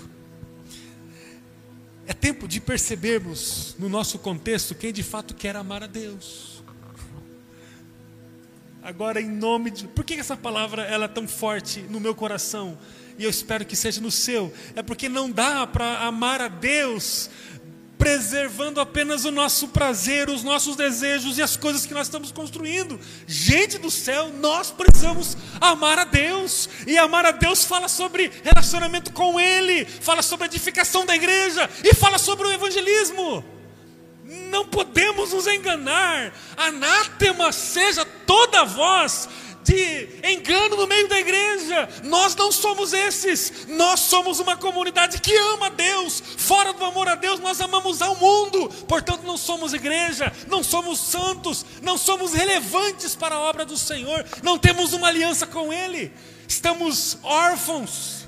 Tempo 2.22 2.46
de 2.46 2.60
percebermos 2.60 3.74
no 3.80 3.88
nosso 3.88 4.16
contexto 4.16 4.76
quem 4.76 4.92
de 4.92 5.02
fato 5.02 5.34
quer 5.34 5.56
amar 5.56 5.82
a 5.82 5.88
Deus. 5.88 6.62
Agora, 8.80 9.20
em 9.20 9.28
nome 9.28 9.72
de. 9.72 9.88
Por 9.88 10.04
que 10.04 10.14
essa 10.14 10.36
palavra 10.36 10.82
ela 10.82 11.06
é 11.06 11.08
tão 11.08 11.26
forte 11.26 11.80
no 11.80 11.98
meu 11.98 12.14
coração? 12.14 12.78
E 13.18 13.24
eu 13.24 13.30
espero 13.30 13.66
que 13.66 13.74
seja 13.74 14.00
no 14.00 14.12
seu. 14.12 14.54
É 14.76 14.84
porque 14.84 15.08
não 15.08 15.28
dá 15.28 15.66
para 15.66 16.06
amar 16.06 16.40
a 16.40 16.46
Deus 16.46 17.28
preservando 18.02 18.80
apenas 18.80 19.24
o 19.24 19.30
nosso 19.30 19.68
prazer, 19.68 20.28
os 20.28 20.42
nossos 20.42 20.74
desejos 20.74 21.38
e 21.38 21.42
as 21.42 21.56
coisas 21.56 21.86
que 21.86 21.94
nós 21.94 22.08
estamos 22.08 22.32
construindo. 22.32 22.98
Gente 23.28 23.78
do 23.78 23.92
céu, 23.92 24.28
nós 24.40 24.72
precisamos 24.72 25.36
amar 25.60 26.00
a 26.00 26.04
Deus. 26.04 26.68
E 26.84 26.98
amar 26.98 27.24
a 27.24 27.30
Deus 27.30 27.64
fala 27.64 27.86
sobre 27.86 28.28
relacionamento 28.42 29.12
com 29.12 29.38
Ele, 29.38 29.84
fala 29.84 30.20
sobre 30.20 30.46
a 30.46 30.48
edificação 30.48 31.06
da 31.06 31.14
igreja 31.14 31.70
e 31.84 31.94
fala 31.94 32.18
sobre 32.18 32.48
o 32.48 32.52
evangelismo. 32.52 33.44
Não 34.50 34.66
podemos 34.66 35.32
nos 35.32 35.46
enganar. 35.46 36.34
Anátema 36.56 37.52
seja 37.52 38.04
toda 38.04 38.64
voz 38.64 39.28
de 39.62 40.08
engano 40.24 40.76
no 40.76 40.86
meio 40.86 41.08
da 41.08 41.18
igreja. 41.18 41.88
Nós 42.04 42.34
não 42.34 42.50
somos 42.50 42.92
esses. 42.92 43.66
Nós 43.68 44.00
somos 44.00 44.40
uma 44.40 44.56
comunidade 44.56 45.20
que 45.20 45.34
ama 45.36 45.66
a 45.66 45.70
Deus. 45.70 46.22
Fora 46.36 46.72
do 46.72 46.84
amor 46.84 47.08
a 47.08 47.14
Deus, 47.14 47.40
nós 47.40 47.60
amamos 47.60 48.02
ao 48.02 48.16
mundo. 48.16 48.68
Portanto, 48.88 49.22
não 49.24 49.36
somos 49.36 49.72
igreja, 49.72 50.32
não 50.48 50.62
somos 50.62 50.98
santos, 50.98 51.64
não 51.80 51.96
somos 51.96 52.32
relevantes 52.32 53.14
para 53.14 53.36
a 53.36 53.40
obra 53.40 53.64
do 53.64 53.76
Senhor. 53.76 54.24
Não 54.42 54.58
temos 54.58 54.92
uma 54.92 55.08
aliança 55.08 55.46
com 55.46 55.72
Ele. 55.72 56.12
Estamos 56.48 57.18
órfãos. 57.22 58.22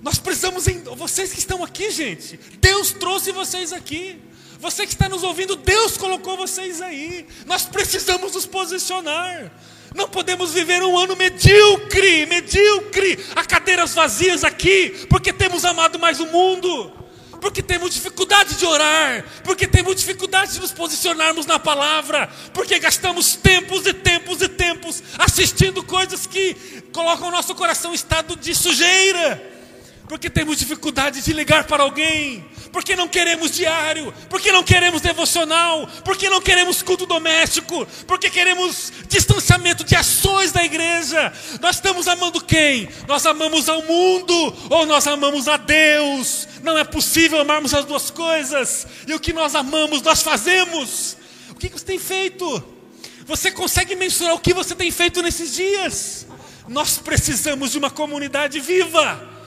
Nós 0.00 0.18
precisamos, 0.18 0.64
vocês 0.96 1.32
que 1.32 1.38
estão 1.38 1.64
aqui, 1.64 1.90
gente, 1.90 2.38
Deus 2.60 2.92
trouxe 2.92 3.32
vocês 3.32 3.72
aqui. 3.72 4.20
Você 4.60 4.84
que 4.84 4.92
está 4.92 5.08
nos 5.08 5.22
ouvindo, 5.22 5.54
Deus 5.54 5.96
colocou 5.96 6.36
vocês 6.36 6.80
aí. 6.80 7.26
Nós 7.46 7.64
precisamos 7.64 8.34
nos 8.34 8.44
posicionar. 8.44 9.52
Não 9.94 10.08
podemos 10.08 10.52
viver 10.52 10.82
um 10.82 10.98
ano 10.98 11.16
medíocre, 11.16 12.26
medíocre, 12.26 13.18
a 13.34 13.44
cadeiras 13.44 13.94
vazias 13.94 14.44
aqui, 14.44 15.06
porque 15.08 15.32
temos 15.32 15.64
amado 15.64 15.98
mais 15.98 16.20
o 16.20 16.26
mundo, 16.26 16.92
porque 17.40 17.62
temos 17.62 17.94
dificuldade 17.94 18.56
de 18.56 18.66
orar, 18.66 19.24
porque 19.44 19.66
temos 19.66 19.96
dificuldade 19.96 20.52
de 20.52 20.60
nos 20.60 20.72
posicionarmos 20.72 21.46
na 21.46 21.58
palavra, 21.58 22.28
porque 22.52 22.78
gastamos 22.78 23.36
tempos 23.36 23.86
e 23.86 23.94
tempos 23.94 24.42
e 24.42 24.48
tempos 24.48 25.02
assistindo 25.18 25.82
coisas 25.82 26.26
que 26.26 26.54
colocam 26.92 27.28
o 27.28 27.32
nosso 27.32 27.54
coração 27.54 27.92
em 27.92 27.94
estado 27.94 28.36
de 28.36 28.54
sujeira 28.54 29.57
porque 30.08 30.30
temos 30.30 30.56
dificuldade 30.56 31.20
de 31.20 31.32
ligar 31.32 31.64
para 31.64 31.82
alguém, 31.82 32.44
porque 32.72 32.96
não 32.96 33.06
queremos 33.06 33.50
diário, 33.50 34.12
porque 34.30 34.50
não 34.50 34.62
queremos 34.62 35.02
devocional, 35.02 35.86
porque 36.04 36.30
não 36.30 36.40
queremos 36.40 36.80
culto 36.80 37.04
doméstico, 37.04 37.86
porque 38.06 38.30
queremos 38.30 38.90
distanciamento 39.06 39.84
de 39.84 39.94
ações 39.94 40.50
da 40.50 40.64
igreja. 40.64 41.32
Nós 41.60 41.76
estamos 41.76 42.08
amando 42.08 42.40
quem? 42.40 42.88
Nós 43.06 43.26
amamos 43.26 43.68
ao 43.68 43.82
mundo 43.82 44.56
ou 44.70 44.86
nós 44.86 45.06
amamos 45.06 45.46
a 45.46 45.58
Deus? 45.58 46.48
Não 46.62 46.78
é 46.78 46.84
possível 46.84 47.38
amarmos 47.38 47.74
as 47.74 47.84
duas 47.84 48.10
coisas, 48.10 48.86
e 49.06 49.12
o 49.12 49.20
que 49.20 49.32
nós 49.32 49.54
amamos, 49.54 50.00
nós 50.00 50.22
fazemos. 50.22 51.18
O 51.50 51.54
que 51.54 51.68
você 51.68 51.84
tem 51.84 51.98
feito? 51.98 52.64
Você 53.26 53.50
consegue 53.50 53.94
mensurar 53.94 54.34
o 54.34 54.40
que 54.40 54.54
você 54.54 54.74
tem 54.74 54.90
feito 54.90 55.20
nesses 55.20 55.54
dias? 55.54 56.26
Nós 56.66 56.96
precisamos 56.96 57.72
de 57.72 57.78
uma 57.78 57.90
comunidade 57.90 58.58
viva 58.58 59.37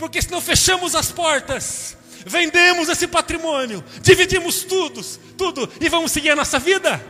porque 0.00 0.22
senão 0.22 0.40
fechamos 0.40 0.94
as 0.94 1.12
portas, 1.12 1.94
vendemos 2.24 2.88
esse 2.88 3.06
patrimônio, 3.06 3.84
dividimos 4.00 4.62
tudo, 4.62 5.02
tudo 5.36 5.70
e 5.78 5.90
vamos 5.90 6.10
seguir 6.10 6.30
a 6.30 6.36
nossa 6.36 6.58
vida. 6.58 7.04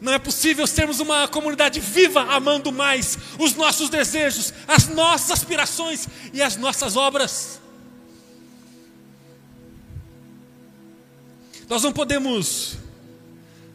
Não 0.00 0.10
é 0.10 0.18
possível 0.18 0.66
sermos 0.66 1.00
uma 1.00 1.28
comunidade 1.28 1.78
viva, 1.78 2.22
amando 2.34 2.72
mais 2.72 3.18
os 3.38 3.54
nossos 3.54 3.90
desejos, 3.90 4.54
as 4.66 4.88
nossas 4.88 5.30
aspirações 5.32 6.08
e 6.32 6.42
as 6.42 6.56
nossas 6.56 6.96
obras. 6.96 7.60
Nós 11.68 11.82
não 11.82 11.92
podemos 11.92 12.78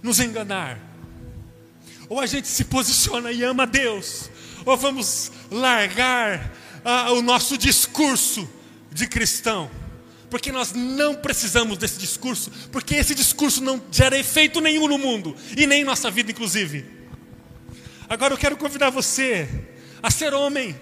nos 0.01 0.19
enganar. 0.19 0.79
Ou 2.09 2.19
a 2.19 2.25
gente 2.25 2.47
se 2.47 2.65
posiciona 2.65 3.31
e 3.31 3.43
ama 3.43 3.67
Deus, 3.67 4.29
ou 4.65 4.75
vamos 4.75 5.31
largar 5.51 6.60
ah, 6.83 7.11
o 7.11 7.21
nosso 7.21 7.57
discurso 7.57 8.49
de 8.91 9.07
cristão. 9.07 9.69
Porque 10.29 10.51
nós 10.51 10.71
não 10.71 11.15
precisamos 11.15 11.77
desse 11.77 11.99
discurso, 11.99 12.51
porque 12.71 12.95
esse 12.95 13.13
discurso 13.13 13.61
não 13.61 13.81
gera 13.91 14.17
efeito 14.17 14.61
nenhum 14.61 14.87
no 14.87 14.97
mundo, 14.97 15.35
e 15.57 15.67
nem 15.67 15.81
em 15.81 15.85
nossa 15.85 16.09
vida, 16.09 16.31
inclusive. 16.31 16.85
Agora 18.07 18.33
eu 18.33 18.37
quero 18.37 18.55
convidar 18.55 18.89
você 18.89 19.47
a 20.01 20.09
ser 20.09 20.33
homem, 20.33 20.79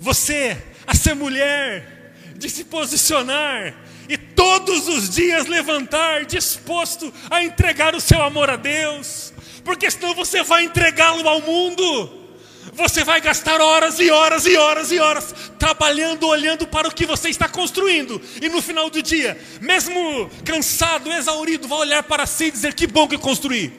você 0.00 0.60
a 0.86 0.94
ser 0.94 1.14
mulher, 1.14 2.00
de 2.36 2.48
se 2.48 2.64
posicionar 2.64 3.74
e 4.08 4.16
todos 4.16 4.88
os 4.88 5.10
dias 5.10 5.46
levantar 5.46 6.24
disposto 6.24 7.14
a 7.30 7.44
entregar 7.44 7.94
o 7.94 8.00
seu 8.00 8.20
amor 8.20 8.50
a 8.50 8.56
Deus, 8.56 9.32
porque 9.62 9.88
senão 9.90 10.14
você 10.14 10.42
vai 10.42 10.64
entregá-lo 10.64 11.28
ao 11.28 11.40
mundo. 11.40 12.19
Você 12.80 13.04
vai 13.04 13.20
gastar 13.20 13.60
horas 13.60 14.00
e 14.00 14.10
horas 14.10 14.46
e 14.46 14.56
horas 14.56 14.90
e 14.90 14.98
horas 14.98 15.34
trabalhando, 15.58 16.26
olhando 16.26 16.66
para 16.66 16.88
o 16.88 16.94
que 16.94 17.04
você 17.04 17.28
está 17.28 17.46
construindo, 17.46 18.20
e 18.40 18.48
no 18.48 18.62
final 18.62 18.88
do 18.88 19.02
dia, 19.02 19.38
mesmo 19.60 20.30
cansado, 20.46 21.12
exaurido, 21.12 21.68
vai 21.68 21.80
olhar 21.80 22.02
para 22.02 22.24
si 22.24 22.44
e 22.44 22.50
dizer: 22.50 22.72
Que 22.72 22.86
bom 22.86 23.06
que 23.06 23.18
construí. 23.18 23.70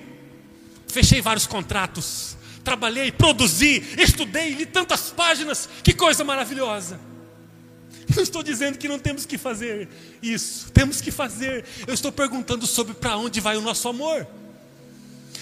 Fechei 0.87 1.19
vários 1.19 1.47
contratos, 1.47 2.37
trabalhei, 2.63 3.11
produzi, 3.11 3.83
estudei, 3.97 4.51
li 4.51 4.67
tantas 4.67 5.09
páginas, 5.09 5.67
que 5.83 5.93
coisa 5.93 6.23
maravilhosa. 6.23 6.99
Eu 8.15 8.21
estou 8.21 8.43
dizendo 8.43 8.77
que 8.77 8.87
não 8.87 8.99
temos 8.99 9.25
que 9.25 9.37
fazer 9.37 9.89
isso, 10.21 10.71
temos 10.71 11.01
que 11.01 11.09
fazer. 11.09 11.65
Eu 11.87 11.93
estou 11.95 12.11
perguntando 12.11 12.67
sobre 12.67 12.93
para 12.93 13.17
onde 13.17 13.39
vai 13.39 13.57
o 13.57 13.61
nosso 13.61 13.89
amor, 13.89 14.27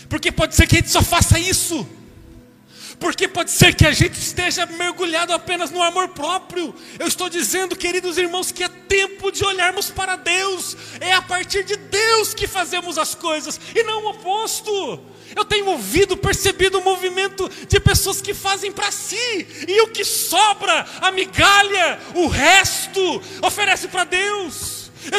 porque 0.07 0.31
pode 0.31 0.55
ser 0.55 0.65
que 0.65 0.77
a 0.77 0.79
gente 0.79 0.91
só 0.91 1.03
faça 1.03 1.37
isso 1.37 1.85
porque 2.99 3.27
pode 3.27 3.49
ser 3.49 3.73
que 3.73 3.85
a 3.85 3.93
gente 3.93 4.19
esteja 4.19 4.65
mergulhado 4.65 5.31
apenas 5.31 5.71
no 5.71 5.81
amor 5.81 6.09
próprio. 6.09 6.75
Eu 6.99 7.07
estou 7.07 7.29
dizendo, 7.29 7.75
queridos 7.75 8.17
irmãos, 8.17 8.51
que 8.51 8.63
é 8.63 8.67
tempo 8.67 9.31
de 9.31 9.43
olharmos 9.45 9.89
para 9.89 10.17
Deus, 10.17 10.75
é 10.99 11.13
a 11.13 11.21
partir 11.21 11.63
de 11.63 11.77
Deus 11.77 12.33
que 12.33 12.45
fazemos 12.45 12.97
as 12.97 13.15
coisas, 13.15 13.59
e 13.73 13.83
não 13.83 14.03
o 14.03 14.09
oposto. 14.09 14.99
Eu 15.35 15.45
tenho 15.45 15.67
ouvido, 15.67 16.17
percebido 16.17 16.79
o 16.79 16.83
movimento 16.83 17.49
de 17.67 17.79
pessoas 17.79 18.19
que 18.19 18.33
fazem 18.33 18.71
para 18.71 18.91
si, 18.91 19.47
e 19.67 19.81
o 19.81 19.87
que 19.87 20.03
sobra, 20.03 20.85
a 20.99 21.11
migalha, 21.11 21.99
o 22.15 22.27
resto, 22.27 23.21
oferece 23.41 23.87
para 23.87 24.03
Deus. 24.03 24.68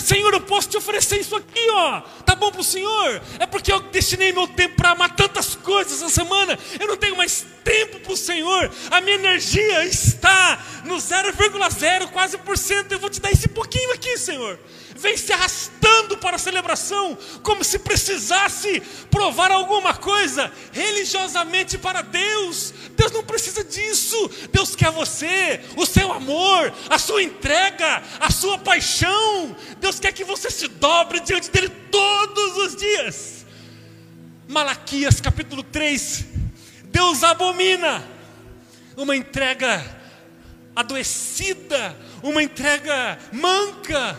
Senhor, 0.01 0.33
eu 0.33 0.41
posso 0.43 0.69
te 0.69 0.77
oferecer 0.77 1.21
isso 1.21 1.35
aqui, 1.35 1.69
ó. 1.71 2.01
Tá 2.25 2.35
bom 2.35 2.51
para 2.51 2.61
o 2.61 2.65
Senhor? 2.65 3.23
É 3.39 3.47
porque 3.47 3.73
eu 3.73 3.81
destinei 3.81 4.33
meu 4.33 4.47
tempo 4.47 4.77
para 4.77 4.91
amar 4.91 5.17
tantas 5.17 5.57
coisas 5.57 5.95
essa 5.95 6.11
semana. 6.11 6.59
Eu 6.79 6.87
não 6.87 6.97
tenho 6.97 7.17
mais 7.17 7.47
tempo 7.65 8.01
para 8.01 8.13
o 8.13 8.17
Senhor. 8.17 8.71
A 8.91 9.01
minha 9.01 9.17
energia 9.17 9.85
está 9.85 10.63
no 10.85 10.97
0,0 10.97 12.09
quase 12.11 12.39
por 12.39 12.57
cento. 12.57 12.93
Eu 12.93 12.99
vou 12.99 13.11
te 13.11 13.21
dar 13.21 13.33
esse 13.33 13.49
pouquinho 13.49 13.93
aqui, 13.93 14.17
Senhor 14.19 14.59
vem 15.01 15.17
se 15.17 15.33
arrastando 15.33 16.19
para 16.19 16.37
a 16.37 16.39
celebração, 16.39 17.17
como 17.43 17.65
se 17.65 17.79
precisasse 17.79 18.81
provar 19.11 19.51
alguma 19.51 19.95
coisa 19.95 20.53
religiosamente 20.73 21.79
para 21.79 22.03
Deus. 22.03 22.73
Deus 22.97 23.11
não 23.11 23.25
precisa 23.25 23.65
disso. 23.65 24.31
Deus 24.53 24.77
quer 24.77 24.91
você, 24.91 25.61
o 25.77 25.87
seu 25.87 26.13
amor, 26.13 26.73
a 26.89 26.99
sua 26.99 27.23
entrega, 27.23 28.03
a 28.21 28.31
sua 28.31 28.59
paixão. 28.59 29.57
Deus 29.79 29.99
quer 29.99 30.13
que 30.13 30.23
você 30.23 30.51
se 30.51 30.69
dobre 30.69 31.21
diante 31.21 31.51
dele 31.51 31.71
todos 31.91 32.57
os 32.59 32.77
dias. 32.77 33.47
Malaquias 34.47 35.21
capítulo 35.21 35.63
3. 35.63 36.27
Deus 36.85 37.25
abomina 37.25 38.07
uma 38.97 39.17
entrega 39.17 39.83
adoecida, 40.77 41.97
uma 42.23 42.43
entrega 42.43 43.19
manca, 43.33 44.17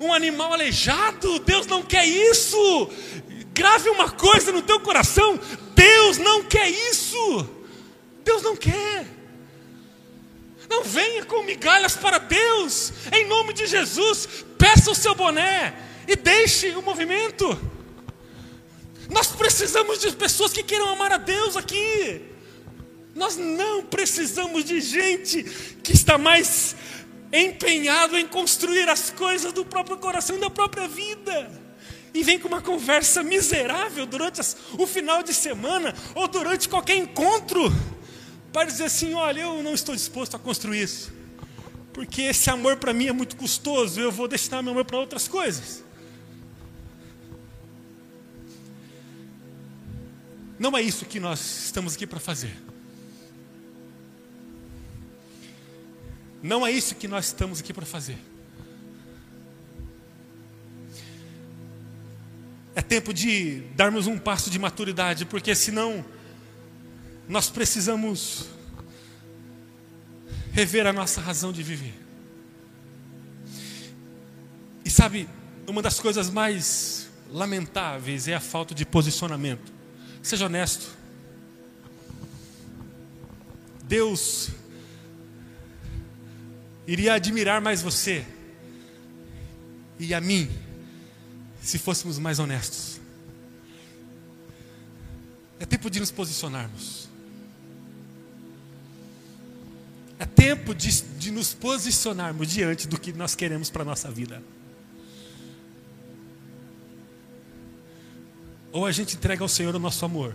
um 0.00 0.12
animal 0.12 0.52
aleijado. 0.52 1.38
Deus 1.40 1.66
não 1.66 1.82
quer 1.82 2.06
isso. 2.06 2.90
Grave 3.52 3.90
uma 3.90 4.10
coisa 4.10 4.52
no 4.52 4.62
teu 4.62 4.80
coração: 4.80 5.38
Deus 5.74 6.18
não 6.18 6.44
quer 6.44 6.68
isso. 6.68 7.48
Deus 8.24 8.42
não 8.42 8.56
quer. 8.56 9.06
Não 10.68 10.84
venha 10.84 11.24
com 11.24 11.42
migalhas 11.44 11.96
para 11.96 12.18
Deus, 12.18 12.92
em 13.12 13.26
nome 13.26 13.54
de 13.54 13.66
Jesus. 13.66 14.28
Peça 14.58 14.90
o 14.90 14.94
seu 14.94 15.14
boné 15.14 15.74
e 16.06 16.14
deixe 16.14 16.70
o 16.70 16.82
movimento. 16.82 17.58
Nós 19.08 19.28
precisamos 19.28 19.98
de 19.98 20.12
pessoas 20.12 20.52
que 20.52 20.62
queiram 20.62 20.90
amar 20.90 21.12
a 21.12 21.16
Deus 21.16 21.56
aqui. 21.56 22.20
Nós 23.14 23.36
não 23.36 23.82
precisamos 23.82 24.64
de 24.64 24.80
gente 24.80 25.42
que 25.82 25.92
está 25.92 26.18
mais 26.18 26.76
empenhado 27.32 28.16
em 28.16 28.26
construir 28.26 28.88
as 28.88 29.10
coisas 29.10 29.52
do 29.52 29.64
próprio 29.64 29.98
coração, 29.98 30.38
da 30.38 30.50
própria 30.50 30.88
vida. 30.88 31.50
E 32.14 32.22
vem 32.22 32.38
com 32.38 32.48
uma 32.48 32.62
conversa 32.62 33.22
miserável 33.22 34.06
durante 34.06 34.40
as, 34.40 34.56
o 34.78 34.86
final 34.86 35.22
de 35.22 35.34
semana 35.34 35.94
ou 36.14 36.26
durante 36.26 36.68
qualquer 36.68 36.96
encontro, 36.96 37.72
para 38.52 38.64
dizer 38.64 38.84
assim: 38.84 39.14
olha, 39.14 39.42
eu 39.42 39.62
não 39.62 39.74
estou 39.74 39.94
disposto 39.94 40.34
a 40.34 40.38
construir 40.38 40.82
isso, 40.82 41.12
porque 41.92 42.22
esse 42.22 42.48
amor 42.48 42.76
para 42.76 42.94
mim 42.94 43.08
é 43.08 43.12
muito 43.12 43.36
custoso, 43.36 44.00
eu 44.00 44.10
vou 44.10 44.26
destinar 44.26 44.62
meu 44.62 44.72
amor 44.72 44.84
para 44.84 44.98
outras 44.98 45.28
coisas. 45.28 45.84
Não 50.58 50.76
é 50.76 50.82
isso 50.82 51.04
que 51.04 51.20
nós 51.20 51.66
estamos 51.66 51.94
aqui 51.94 52.06
para 52.06 52.18
fazer. 52.18 52.67
Não 56.42 56.66
é 56.66 56.70
isso 56.70 56.94
que 56.94 57.08
nós 57.08 57.26
estamos 57.26 57.60
aqui 57.60 57.72
para 57.72 57.84
fazer. 57.86 58.18
É 62.74 62.80
tempo 62.80 63.12
de 63.12 63.60
darmos 63.74 64.06
um 64.06 64.18
passo 64.18 64.50
de 64.50 64.58
maturidade, 64.58 65.24
porque 65.24 65.54
senão 65.54 66.04
nós 67.28 67.50
precisamos 67.50 68.46
rever 70.52 70.86
a 70.86 70.92
nossa 70.92 71.20
razão 71.20 71.52
de 71.52 71.62
viver. 71.62 71.94
E 74.84 74.90
sabe, 74.90 75.28
uma 75.66 75.82
das 75.82 75.98
coisas 75.98 76.30
mais 76.30 77.10
lamentáveis 77.30 78.28
é 78.28 78.34
a 78.34 78.40
falta 78.40 78.74
de 78.74 78.86
posicionamento. 78.86 79.72
Seja 80.22 80.46
honesto. 80.46 80.96
Deus 83.84 84.50
iria 86.88 87.12
admirar 87.12 87.60
mais 87.60 87.82
você 87.82 88.24
e 89.98 90.14
a 90.14 90.20
mim 90.22 90.48
se 91.60 91.78
fôssemos 91.78 92.18
mais 92.18 92.38
honestos. 92.38 92.98
É 95.60 95.66
tempo 95.66 95.90
de 95.90 96.00
nos 96.00 96.10
posicionarmos. 96.10 97.06
É 100.18 100.24
tempo 100.24 100.74
de, 100.74 101.02
de 101.02 101.30
nos 101.30 101.52
posicionarmos 101.52 102.48
diante 102.48 102.88
do 102.88 102.98
que 102.98 103.12
nós 103.12 103.34
queremos 103.34 103.68
para 103.68 103.82
a 103.82 103.84
nossa 103.84 104.10
vida. 104.10 104.42
Ou 108.72 108.86
a 108.86 108.92
gente 108.92 109.14
entrega 109.14 109.44
ao 109.44 109.48
Senhor 109.48 109.74
o 109.74 109.78
nosso 109.78 110.04
amor, 110.06 110.34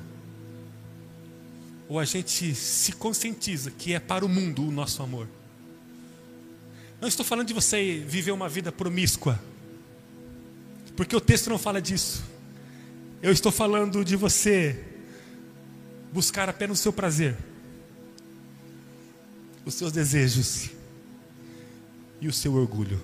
ou 1.89 1.99
a 1.99 2.05
gente 2.05 2.53
se 2.53 2.91
conscientiza 2.91 3.71
que 3.71 3.93
é 3.93 3.99
para 3.99 4.23
o 4.23 4.29
mundo 4.29 4.67
o 4.67 4.71
nosso 4.71 5.01
amor. 5.01 5.27
Não 7.03 7.09
estou 7.09 7.25
falando 7.25 7.49
de 7.49 7.53
você 7.53 8.01
viver 8.07 8.31
uma 8.31 8.47
vida 8.47 8.71
promíscua, 8.71 9.37
porque 10.95 11.13
o 11.13 11.19
texto 11.19 11.49
não 11.49 11.59
fala 11.59 11.81
disso. 11.81 12.23
Eu 13.21 13.33
estou 13.33 13.51
falando 13.51 14.05
de 14.05 14.15
você 14.15 14.81
buscar 16.13 16.47
apenas 16.47 16.79
o 16.79 16.81
seu 16.81 16.93
prazer, 16.93 17.35
os 19.65 19.73
seus 19.73 19.91
desejos 19.91 20.69
e 22.21 22.29
o 22.29 22.31
seu 22.31 22.53
orgulho. 22.53 23.03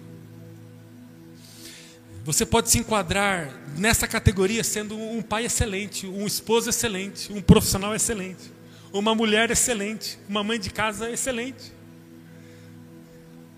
Você 2.24 2.46
pode 2.46 2.70
se 2.70 2.80
enquadrar 2.80 3.54
nessa 3.78 4.08
categoria 4.08 4.64
sendo 4.64 4.98
um 4.98 5.22
pai 5.22 5.44
excelente, 5.44 6.08
um 6.08 6.26
esposo 6.26 6.70
excelente, 6.70 7.34
um 7.34 7.42
profissional 7.42 7.94
excelente, 7.94 8.50
uma 8.94 9.14
mulher 9.14 9.52
excelente, 9.52 10.18
uma 10.30 10.42
mãe 10.42 10.58
de 10.58 10.70
casa 10.70 11.12
excelente. 11.12 11.79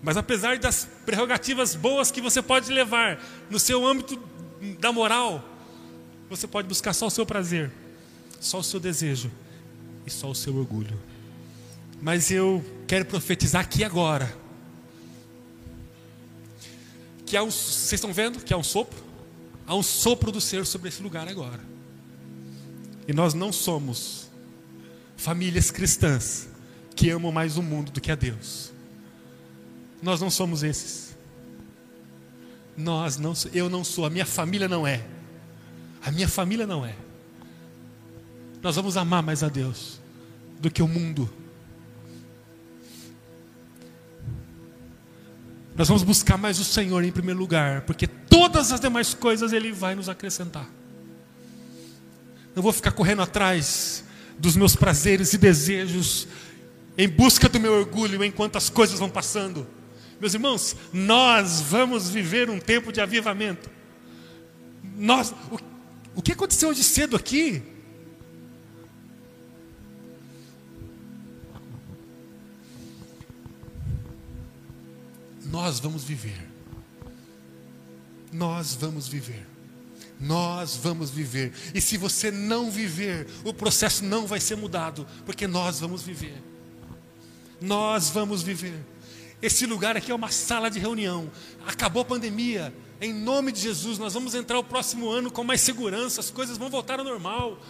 Mas 0.02 0.16
apesar 0.16 0.58
das 0.58 0.88
prerrogativas 1.06 1.76
boas 1.76 2.10
que 2.10 2.20
você 2.20 2.42
pode 2.42 2.72
levar 2.72 3.22
no 3.48 3.58
seu 3.58 3.86
âmbito 3.86 4.18
da 4.80 4.92
moral, 4.92 5.48
você 6.28 6.46
pode 6.46 6.66
buscar 6.66 6.92
só 6.92 7.06
o 7.06 7.10
seu 7.10 7.24
prazer, 7.24 7.70
só 8.40 8.58
o 8.58 8.64
seu 8.64 8.80
desejo 8.80 9.30
e 10.04 10.10
só 10.10 10.28
o 10.28 10.34
seu 10.34 10.56
orgulho. 10.56 11.00
Mas 12.00 12.32
eu 12.32 12.64
quero 12.88 13.04
profetizar 13.04 13.62
aqui 13.62 13.84
agora. 13.84 14.36
Que 17.24 17.36
há 17.36 17.42
um, 17.44 17.50
vocês 17.50 17.92
estão 17.92 18.12
vendo 18.12 18.40
que 18.40 18.52
há 18.52 18.56
um 18.56 18.62
sopro? 18.64 19.00
Há 19.64 19.76
um 19.76 19.82
sopro 19.84 20.32
do 20.32 20.40
Senhor 20.40 20.66
sobre 20.66 20.88
esse 20.88 21.00
lugar 21.00 21.28
agora. 21.28 21.60
E 23.06 23.12
nós 23.12 23.34
não 23.34 23.52
somos 23.52 24.28
famílias 25.16 25.70
cristãs 25.70 26.48
que 26.96 27.08
amam 27.10 27.30
mais 27.30 27.56
o 27.56 27.62
mundo 27.62 27.92
do 27.92 28.00
que 28.00 28.10
a 28.10 28.16
Deus. 28.16 28.71
Nós 30.02 30.20
não 30.20 30.28
somos 30.28 30.64
esses. 30.64 31.16
Nós 32.76 33.16
não, 33.16 33.34
eu 33.52 33.70
não 33.70 33.84
sou, 33.84 34.04
a 34.04 34.10
minha 34.10 34.26
família 34.26 34.68
não 34.68 34.84
é. 34.84 35.04
A 36.04 36.10
minha 36.10 36.28
família 36.28 36.66
não 36.66 36.84
é. 36.84 36.96
Nós 38.60 38.74
vamos 38.74 38.96
amar 38.96 39.22
mais 39.22 39.42
a 39.44 39.48
Deus 39.48 40.00
do 40.58 40.70
que 40.70 40.82
o 40.82 40.88
mundo. 40.88 41.32
Nós 45.76 45.88
vamos 45.88 46.02
buscar 46.02 46.36
mais 46.36 46.58
o 46.58 46.64
Senhor 46.64 47.02
em 47.04 47.12
primeiro 47.12 47.38
lugar, 47.38 47.82
porque 47.82 48.06
todas 48.06 48.72
as 48.72 48.80
demais 48.80 49.14
coisas 49.14 49.52
Ele 49.52 49.72
vai 49.72 49.94
nos 49.94 50.08
acrescentar. 50.08 50.68
Não 52.54 52.62
vou 52.62 52.72
ficar 52.72 52.92
correndo 52.92 53.22
atrás 53.22 54.04
dos 54.38 54.56
meus 54.56 54.74
prazeres 54.74 55.32
e 55.32 55.38
desejos, 55.38 56.26
em 56.98 57.08
busca 57.08 57.48
do 57.48 57.58
meu 57.58 57.72
orgulho, 57.72 58.22
enquanto 58.24 58.56
as 58.56 58.68
coisas 58.68 58.98
vão 58.98 59.08
passando. 59.08 59.66
Meus 60.22 60.34
irmãos, 60.34 60.76
nós 60.92 61.60
vamos 61.62 62.08
viver 62.08 62.48
um 62.48 62.60
tempo 62.60 62.92
de 62.92 63.00
avivamento. 63.00 63.68
Nós, 64.96 65.34
o, 65.50 65.58
o 66.14 66.22
que 66.22 66.30
aconteceu 66.30 66.68
hoje 66.68 66.84
cedo 66.84 67.16
aqui? 67.16 67.60
Nós 75.44 75.80
vamos 75.80 76.04
viver. 76.04 76.48
Nós 78.32 78.74
vamos 78.76 79.08
viver. 79.08 79.44
Nós 80.20 80.76
vamos 80.76 81.10
viver. 81.10 81.52
E 81.74 81.80
se 81.80 81.96
você 81.96 82.30
não 82.30 82.70
viver, 82.70 83.26
o 83.42 83.52
processo 83.52 84.04
não 84.04 84.24
vai 84.24 84.38
ser 84.38 84.54
mudado, 84.54 85.04
porque 85.26 85.48
nós 85.48 85.80
vamos 85.80 86.00
viver. 86.00 86.40
Nós 87.60 88.08
vamos 88.08 88.44
viver. 88.44 88.91
Esse 89.42 89.66
lugar 89.66 89.96
aqui 89.96 90.12
é 90.12 90.14
uma 90.14 90.30
sala 90.30 90.70
de 90.70 90.78
reunião. 90.78 91.28
Acabou 91.66 92.02
a 92.02 92.04
pandemia. 92.04 92.72
Em 93.00 93.12
nome 93.12 93.50
de 93.50 93.60
Jesus, 93.60 93.98
nós 93.98 94.14
vamos 94.14 94.36
entrar 94.36 94.56
o 94.56 94.62
próximo 94.62 95.10
ano 95.10 95.32
com 95.32 95.42
mais 95.42 95.60
segurança, 95.60 96.20
as 96.20 96.30
coisas 96.30 96.56
vão 96.56 96.70
voltar 96.70 97.00
ao 97.00 97.04
normal. 97.04 97.60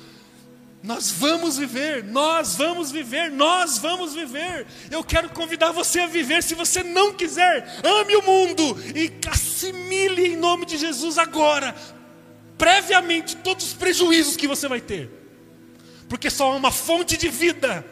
Nós 0.83 1.11
vamos 1.11 1.57
viver, 1.57 2.05
nós 2.05 2.57
vamos 2.57 2.91
viver, 2.91 3.31
nós 3.31 3.79
vamos 3.79 4.15
viver. 4.15 4.67
Eu 4.91 5.03
quero 5.03 5.31
convidar 5.31 5.73
você 5.73 6.01
a 6.01 6.07
viver. 6.07 6.43
Se 6.43 6.55
você 6.55 6.83
não 6.83 7.15
quiser, 7.15 7.81
ame 7.83 8.17
o 8.17 8.23
mundo 8.23 8.77
e 8.95 9.11
assimile 9.31 10.27
em 10.27 10.37
nome 10.37 10.67
de 10.67 10.77
Jesus 10.77 11.17
agora, 11.17 11.75
previamente, 12.59 13.37
todos 13.37 13.67
os 13.67 13.73
prejuízos 13.73 14.37
que 14.37 14.49
você 14.49 14.69
vai 14.69 14.81
ter. 14.81 15.09
Porque 16.09 16.29
só 16.29 16.53
há 16.53 16.57
uma 16.57 16.73
fonte 16.73 17.17
de 17.17 17.29
vida, 17.29 17.87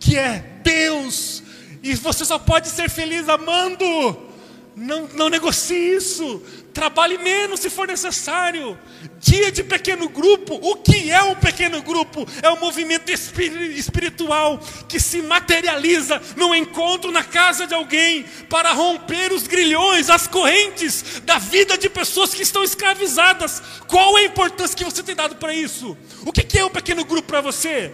que 0.00 0.16
é 0.18 0.40
Deus, 0.64 1.41
e 1.82 1.94
você 1.94 2.24
só 2.24 2.38
pode 2.38 2.68
ser 2.68 2.88
feliz 2.88 3.28
amando. 3.28 4.30
Não, 4.74 5.06
não 5.14 5.28
negocie 5.28 5.96
isso. 5.96 6.42
Trabalhe 6.72 7.18
menos 7.18 7.60
se 7.60 7.68
for 7.68 7.86
necessário. 7.86 8.78
Dia 9.18 9.52
de 9.52 9.62
pequeno 9.62 10.08
grupo. 10.08 10.58
O 10.62 10.76
que 10.76 11.10
é 11.10 11.22
um 11.22 11.34
pequeno 11.34 11.82
grupo? 11.82 12.26
É 12.40 12.48
um 12.50 12.58
movimento 12.58 13.10
espiritual 13.10 14.58
que 14.88 14.98
se 14.98 15.20
materializa 15.20 16.22
no 16.36 16.54
encontro 16.54 17.10
na 17.10 17.22
casa 17.22 17.66
de 17.66 17.74
alguém 17.74 18.24
para 18.48 18.72
romper 18.72 19.32
os 19.32 19.46
grilhões, 19.46 20.08
as 20.08 20.26
correntes 20.26 21.20
da 21.24 21.38
vida 21.38 21.76
de 21.76 21.90
pessoas 21.90 22.32
que 22.32 22.42
estão 22.42 22.62
escravizadas. 22.62 23.62
Qual 23.88 24.16
é 24.16 24.22
a 24.22 24.26
importância 24.26 24.76
que 24.76 24.84
você 24.84 25.02
tem 25.02 25.14
dado 25.14 25.36
para 25.36 25.52
isso? 25.52 25.96
O 26.24 26.32
que 26.32 26.58
é 26.58 26.64
um 26.64 26.70
pequeno 26.70 27.04
grupo 27.04 27.28
para 27.28 27.42
você? 27.42 27.92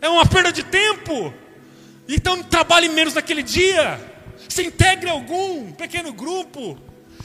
É 0.00 0.08
uma 0.08 0.24
perda 0.24 0.52
de 0.52 0.62
tempo? 0.62 1.34
Então 2.14 2.42
trabalhe 2.42 2.88
menos 2.88 3.14
naquele 3.14 3.42
dia. 3.42 4.00
Se 4.48 4.62
integre 4.62 5.08
algum 5.08 5.70
pequeno 5.72 6.12
grupo. 6.12 6.78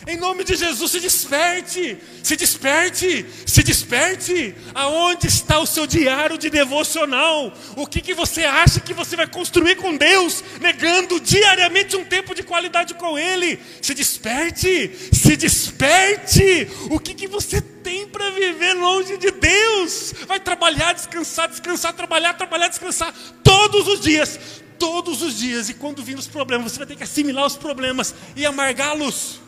Em 0.07 0.17
nome 0.17 0.43
de 0.43 0.55
Jesus, 0.55 0.91
se 0.91 0.99
desperte, 0.99 1.97
se 2.21 2.35
desperte, 2.35 3.25
se 3.43 3.63
desperte. 3.63 4.53
Aonde 4.75 5.25
está 5.25 5.57
o 5.57 5.65
seu 5.65 5.87
diário 5.87 6.37
de 6.37 6.47
devocional? 6.49 7.51
O 7.75 7.87
que, 7.87 8.01
que 8.01 8.13
você 8.13 8.43
acha 8.43 8.79
que 8.79 8.93
você 8.93 9.15
vai 9.15 9.25
construir 9.25 9.75
com 9.77 9.97
Deus, 9.97 10.43
negando 10.61 11.19
diariamente 11.19 11.95
um 11.95 12.05
tempo 12.05 12.35
de 12.35 12.43
qualidade 12.43 12.93
com 12.93 13.17
Ele? 13.17 13.59
Se 13.81 13.95
desperte, 13.95 14.91
se 15.11 15.35
desperte. 15.35 16.67
O 16.91 16.99
que, 16.99 17.15
que 17.15 17.27
você 17.27 17.59
tem 17.59 18.07
para 18.07 18.29
viver 18.29 18.73
longe 18.73 19.17
de 19.17 19.31
Deus? 19.31 20.13
Vai 20.27 20.39
trabalhar, 20.39 20.93
descansar, 20.93 21.47
descansar, 21.47 21.93
trabalhar, 21.93 22.33
trabalhar, 22.33 22.67
descansar 22.67 23.11
todos 23.43 23.87
os 23.87 24.01
dias 24.01 24.39
todos 24.77 25.21
os 25.21 25.37
dias, 25.37 25.69
e 25.69 25.73
quando 25.73 26.03
vir 26.03 26.17
os 26.17 26.27
problemas, 26.27 26.71
você 26.71 26.77
vai 26.79 26.87
ter 26.87 26.95
que 26.95 27.03
assimilar 27.03 27.45
os 27.45 27.55
problemas 27.55 28.13
e 28.35 28.45
amargá-los. 28.45 29.39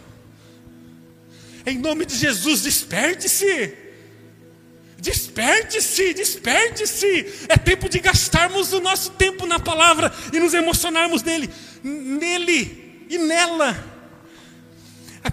Em 1.66 1.78
nome 1.78 2.06
de 2.06 2.16
Jesus, 2.16 2.62
desperte-se. 2.62 3.74
Desperte-se, 4.98 6.14
desperte-se. 6.14 7.46
É 7.50 7.58
tempo 7.58 7.88
de 7.88 8.00
gastarmos 8.00 8.74
o 8.74 8.80
nosso 8.80 9.12
tempo 9.12 9.46
na 9.46 9.60
palavra 9.60 10.12
e 10.34 10.40
nos 10.40 10.54
emocionarmos 10.54 11.24
nele, 11.24 11.50
nele 11.84 13.06
e 13.10 13.18
nela. 13.18 13.97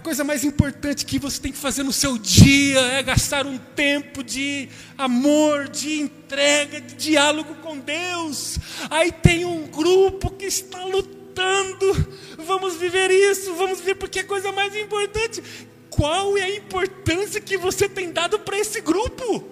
Coisa 0.05 0.23
mais 0.23 0.43
importante 0.43 1.03
que 1.03 1.17
você 1.17 1.41
tem 1.41 1.51
que 1.51 1.57
fazer 1.57 1.81
no 1.81 1.91
seu 1.91 2.15
dia 2.15 2.79
é 2.79 3.01
gastar 3.01 3.47
um 3.47 3.57
tempo 3.57 4.23
de 4.23 4.69
amor, 4.95 5.67
de 5.67 5.99
entrega, 5.99 6.79
de 6.79 6.93
diálogo 6.93 7.55
com 7.55 7.79
Deus. 7.79 8.59
Aí 8.91 9.11
tem 9.11 9.45
um 9.45 9.65
grupo 9.65 10.29
que 10.29 10.45
está 10.45 10.85
lutando. 10.85 11.91
Vamos 12.37 12.75
viver 12.75 13.09
isso, 13.09 13.55
vamos 13.55 13.81
ver 13.81 13.95
porque 13.95 14.19
é 14.19 14.21
a 14.21 14.27
coisa 14.27 14.51
mais 14.51 14.75
importante. 14.75 15.41
Qual 15.89 16.37
é 16.37 16.43
a 16.43 16.55
importância 16.55 17.41
que 17.41 17.57
você 17.57 17.89
tem 17.89 18.11
dado 18.11 18.37
para 18.37 18.59
esse 18.59 18.81
grupo? 18.81 19.43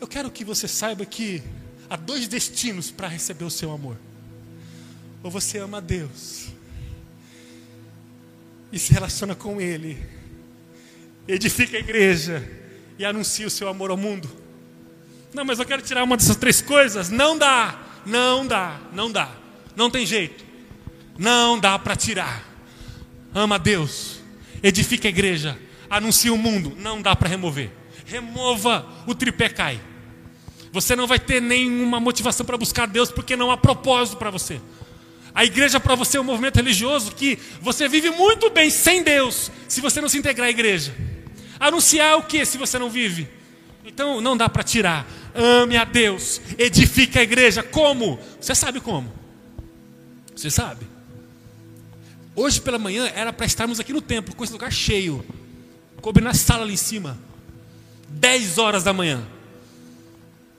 Eu 0.00 0.06
quero 0.06 0.30
que 0.30 0.44
você 0.44 0.68
saiba 0.68 1.04
que 1.04 1.42
há 1.90 1.96
dois 1.96 2.28
destinos 2.28 2.92
para 2.92 3.08
receber 3.08 3.44
o 3.44 3.50
seu 3.50 3.72
amor. 3.72 4.05
Ou 5.26 5.30
você 5.30 5.58
ama 5.58 5.80
Deus 5.80 6.46
e 8.70 8.78
se 8.78 8.92
relaciona 8.92 9.34
com 9.34 9.60
Ele, 9.60 9.98
edifica 11.26 11.76
a 11.76 11.80
igreja 11.80 12.48
e 12.96 13.04
anuncia 13.04 13.44
o 13.44 13.50
seu 13.50 13.68
amor 13.68 13.90
ao 13.90 13.96
mundo. 13.96 14.30
Não, 15.34 15.44
mas 15.44 15.58
eu 15.58 15.66
quero 15.66 15.82
tirar 15.82 16.04
uma 16.04 16.16
dessas 16.16 16.36
três 16.36 16.62
coisas. 16.62 17.10
Não 17.10 17.36
dá, 17.36 17.76
não 18.06 18.46
dá, 18.46 18.80
não 18.92 19.10
dá, 19.10 19.28
não 19.74 19.90
tem 19.90 20.06
jeito, 20.06 20.44
não 21.18 21.58
dá 21.58 21.76
para 21.76 21.96
tirar. 21.96 22.44
Ama 23.34 23.58
Deus, 23.58 24.20
edifica 24.62 25.08
a 25.08 25.10
igreja, 25.10 25.58
anuncia 25.90 26.32
o 26.32 26.38
mundo. 26.38 26.72
Não 26.78 27.02
dá 27.02 27.16
para 27.16 27.28
remover. 27.28 27.72
Remova, 28.04 28.86
o 29.08 29.12
tripé 29.12 29.48
cai. 29.48 29.80
Você 30.70 30.94
não 30.94 31.08
vai 31.08 31.18
ter 31.18 31.42
nenhuma 31.42 31.98
motivação 31.98 32.46
para 32.46 32.56
buscar 32.56 32.86
Deus 32.86 33.10
porque 33.10 33.34
não 33.34 33.50
há 33.50 33.56
propósito 33.56 34.18
para 34.18 34.30
você. 34.30 34.60
A 35.36 35.44
igreja 35.44 35.78
para 35.78 35.94
você 35.94 36.16
é 36.16 36.20
um 36.20 36.24
movimento 36.24 36.56
religioso 36.56 37.12
que 37.12 37.38
você 37.60 37.86
vive 37.86 38.08
muito 38.08 38.48
bem 38.48 38.70
sem 38.70 39.02
Deus, 39.02 39.50
se 39.68 39.82
você 39.82 40.00
não 40.00 40.08
se 40.08 40.16
integrar 40.16 40.46
à 40.46 40.50
igreja. 40.50 40.94
Anunciar 41.60 42.16
o 42.16 42.22
que 42.22 42.42
se 42.46 42.56
você 42.56 42.78
não 42.78 42.88
vive? 42.88 43.28
Então 43.84 44.18
não 44.22 44.34
dá 44.34 44.48
para 44.48 44.62
tirar. 44.62 45.06
Ame 45.34 45.76
a 45.76 45.84
Deus, 45.84 46.40
edifique 46.56 47.18
a 47.18 47.22
igreja. 47.22 47.62
Como? 47.62 48.18
Você 48.40 48.54
sabe 48.54 48.80
como? 48.80 49.12
Você 50.34 50.50
sabe? 50.50 50.86
Hoje 52.34 52.58
pela 52.58 52.78
manhã 52.78 53.12
era 53.14 53.30
para 53.30 53.44
estarmos 53.44 53.78
aqui 53.78 53.92
no 53.92 54.00
templo, 54.00 54.34
com 54.34 54.42
esse 54.42 54.54
lugar 54.54 54.72
cheio. 54.72 55.22
Coube 56.00 56.22
na 56.22 56.32
sala 56.32 56.62
ali 56.62 56.72
em 56.72 56.78
cima. 56.78 57.18
10 58.08 58.56
horas 58.56 58.82
da 58.82 58.94
manhã. 58.94 59.22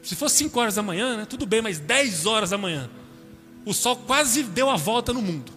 Se 0.03 0.15
fosse 0.15 0.35
5 0.35 0.59
horas 0.59 0.75
da 0.75 0.83
manhã, 0.83 1.17
né, 1.17 1.25
tudo 1.27 1.47
bem, 1.47 1.63
mas 1.63 1.79
10 1.79 2.27
horas 2.27 2.51
da 2.51 2.59
manhã 2.59 2.87
o 3.67 3.73
sol 3.73 3.97
quase 3.97 4.43
deu 4.43 4.69
a 4.69 4.77
volta 4.77 5.11
no 5.11 5.21
mundo. 5.21 5.51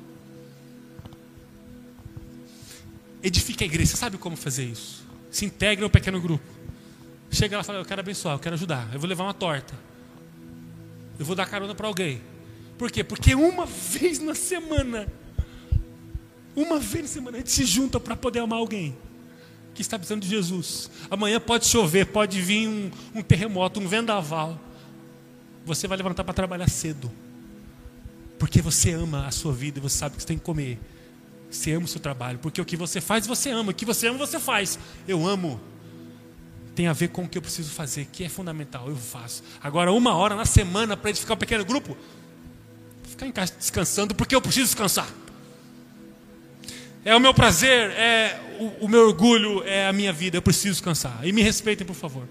Edifique 3.22 3.62
a 3.62 3.66
igreja. 3.66 3.92
Você 3.92 3.96
sabe 3.96 4.18
como 4.18 4.36
fazer 4.36 4.64
isso? 4.64 5.06
Se 5.30 5.44
integre 5.44 5.84
um 5.84 5.88
pequeno 5.88 6.20
grupo. 6.20 6.44
Chega 7.30 7.56
lá 7.56 7.62
e 7.62 7.64
fala: 7.64 7.78
Eu 7.78 7.84
quero 7.84 8.00
abençoar, 8.00 8.34
eu 8.34 8.40
quero 8.40 8.56
ajudar. 8.56 8.92
Eu 8.92 8.98
vou 8.98 9.08
levar 9.08 9.22
uma 9.22 9.34
torta. 9.34 9.78
Eu 11.20 11.24
vou 11.24 11.36
dar 11.36 11.46
carona 11.46 11.72
para 11.72 11.86
alguém. 11.86 12.20
Por 12.76 12.90
quê? 12.90 13.04
Porque 13.04 13.32
uma 13.32 13.64
vez 13.64 14.18
na 14.18 14.34
semana, 14.34 15.06
uma 16.56 16.80
vez 16.80 17.04
na 17.04 17.08
semana, 17.08 17.36
a 17.36 17.40
gente 17.40 17.52
se 17.52 17.64
junta 17.64 18.00
para 18.00 18.16
poder 18.16 18.40
amar 18.40 18.58
alguém 18.58 18.96
que 19.72 19.82
está 19.82 19.96
precisando 19.96 20.22
de 20.22 20.28
Jesus. 20.28 20.90
Amanhã 21.08 21.38
pode 21.38 21.64
chover, 21.66 22.06
pode 22.06 22.40
vir 22.40 22.66
um, 22.66 22.90
um 23.14 23.22
terremoto, 23.22 23.78
um 23.78 23.86
vendaval. 23.86 24.58
Você 25.64 25.86
vai 25.86 25.96
levantar 25.96 26.24
para 26.24 26.34
trabalhar 26.34 26.68
cedo. 26.68 27.08
Porque 28.40 28.62
você 28.62 28.92
ama 28.92 29.26
a 29.26 29.30
sua 29.30 29.52
vida 29.52 29.78
e 29.78 29.82
você 29.82 29.98
sabe 29.98 30.16
que 30.16 30.22
você 30.22 30.28
tem 30.28 30.38
que 30.38 30.42
comer. 30.42 30.80
Você 31.50 31.72
ama 31.72 31.84
o 31.84 31.88
seu 31.88 32.00
trabalho. 32.00 32.38
Porque 32.38 32.58
o 32.58 32.64
que 32.64 32.74
você 32.74 32.98
faz, 32.98 33.26
você 33.26 33.50
ama. 33.50 33.70
O 33.70 33.74
que 33.74 33.84
você 33.84 34.08
ama, 34.08 34.16
você 34.16 34.40
faz. 34.40 34.78
Eu 35.06 35.26
amo. 35.28 35.60
Tem 36.74 36.86
a 36.86 36.94
ver 36.94 37.08
com 37.08 37.24
o 37.24 37.28
que 37.28 37.36
eu 37.36 37.42
preciso 37.42 37.70
fazer, 37.70 38.06
que 38.10 38.24
é 38.24 38.30
fundamental. 38.30 38.88
Eu 38.88 38.96
faço. 38.96 39.42
Agora, 39.62 39.92
uma 39.92 40.14
hora 40.14 40.34
na 40.34 40.46
semana 40.46 40.96
para 40.96 41.10
edificar 41.10 41.36
um 41.36 41.38
pequeno 41.38 41.66
grupo. 41.66 41.94
Ficar 43.04 43.26
em 43.26 43.30
casa 43.30 43.52
descansando, 43.58 44.14
porque 44.14 44.34
eu 44.34 44.40
preciso 44.40 44.64
descansar. 44.64 45.12
É 47.04 47.14
o 47.14 47.20
meu 47.20 47.34
prazer, 47.34 47.90
é 47.90 48.40
o, 48.58 48.86
o 48.86 48.88
meu 48.88 49.02
orgulho, 49.02 49.62
é 49.64 49.86
a 49.86 49.92
minha 49.92 50.14
vida. 50.14 50.38
Eu 50.38 50.42
preciso 50.42 50.76
descansar. 50.76 51.20
E 51.24 51.30
me 51.30 51.42
respeitem, 51.42 51.86
por 51.86 51.94
favor. 51.94 52.26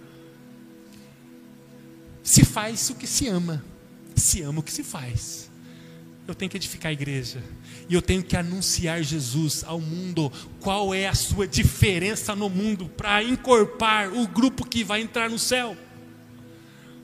Se 2.23 2.43
faz 2.43 2.89
o 2.89 2.95
que 2.95 3.05
se 3.05 3.27
ama. 3.27 3.63
Se 4.15 4.41
ama 4.41 4.59
o 4.61 4.63
que 4.63 4.73
se 4.73 4.83
faz 4.83 5.49
eu 6.27 6.35
tenho 6.35 6.49
que 6.49 6.57
edificar 6.57 6.89
a 6.89 6.93
igreja. 6.93 7.41
E 7.87 7.93
eu 7.93 8.01
tenho 8.01 8.21
que 8.21 8.37
anunciar 8.37 9.01
Jesus 9.01 9.63
ao 9.63 9.79
mundo. 9.79 10.31
Qual 10.59 10.93
é 10.93 11.07
a 11.07 11.15
sua 11.15 11.47
diferença 11.47 12.35
no 12.35 12.49
mundo 12.49 12.87
para 12.87 13.23
encorpar 13.23 14.13
o 14.13 14.27
grupo 14.27 14.65
que 14.67 14.83
vai 14.83 15.01
entrar 15.01 15.29
no 15.29 15.39
céu? 15.39 15.75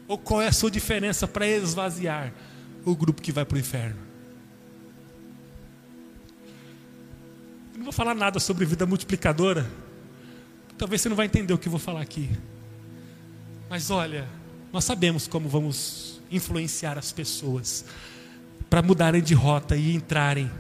Ou 0.08 0.18
qual 0.18 0.42
é 0.42 0.48
a 0.48 0.52
sua 0.52 0.70
diferença 0.70 1.28
para 1.28 1.48
esvaziar 1.48 2.32
o 2.86 2.96
grupo 2.96 3.22
que 3.22 3.32
vai 3.32 3.44
para 3.44 3.56
o 3.56 3.60
inferno? 3.60 4.00
Eu 7.74 7.80
não 7.80 7.86
vou 7.86 7.94
falar 7.94 8.14
nada 8.14 8.40
sobre 8.40 8.64
vida 8.66 8.86
multiplicadora. 8.86 9.70
Talvez 10.78 11.02
você 11.02 11.10
não 11.10 11.16
vai 11.16 11.26
entender 11.26 11.54
o 11.54 11.58
que 11.58 11.68
eu 11.68 11.72
vou 11.72 11.80
falar 11.80 12.02
aqui. 12.02 12.30
Mas 13.70 13.90
olha, 13.90 14.28
nós 14.72 14.84
sabemos 14.84 15.28
como 15.28 15.50
vamos 15.50 16.22
influenciar 16.30 16.98
as 16.98 17.12
pessoas 17.12 17.86
para 18.70 18.82
mudarem 18.82 19.22
de 19.22 19.34
rota 19.34 19.76
e 19.76 19.96
entrarem 19.96 20.52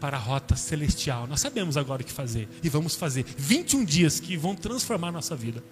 para 0.00 0.16
a 0.16 0.20
rota 0.20 0.56
celestial. 0.56 1.26
Nós 1.26 1.40
sabemos 1.40 1.76
agora 1.76 2.02
o 2.02 2.04
que 2.04 2.12
fazer 2.12 2.48
e 2.62 2.68
vamos 2.68 2.94
fazer 2.94 3.24
21 3.36 3.84
dias 3.84 4.20
que 4.20 4.36
vão 4.36 4.54
transformar 4.54 5.10
nossa 5.10 5.34
vida. 5.34 5.62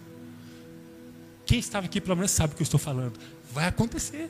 Quem 1.44 1.58
estava 1.58 1.86
aqui 1.86 2.00
pelo 2.00 2.16
menos 2.16 2.32
sabe 2.32 2.52
o 2.52 2.56
que 2.56 2.62
eu 2.62 2.64
estou 2.64 2.80
falando. 2.80 3.18
Vai 3.52 3.66
acontecer. 3.66 4.28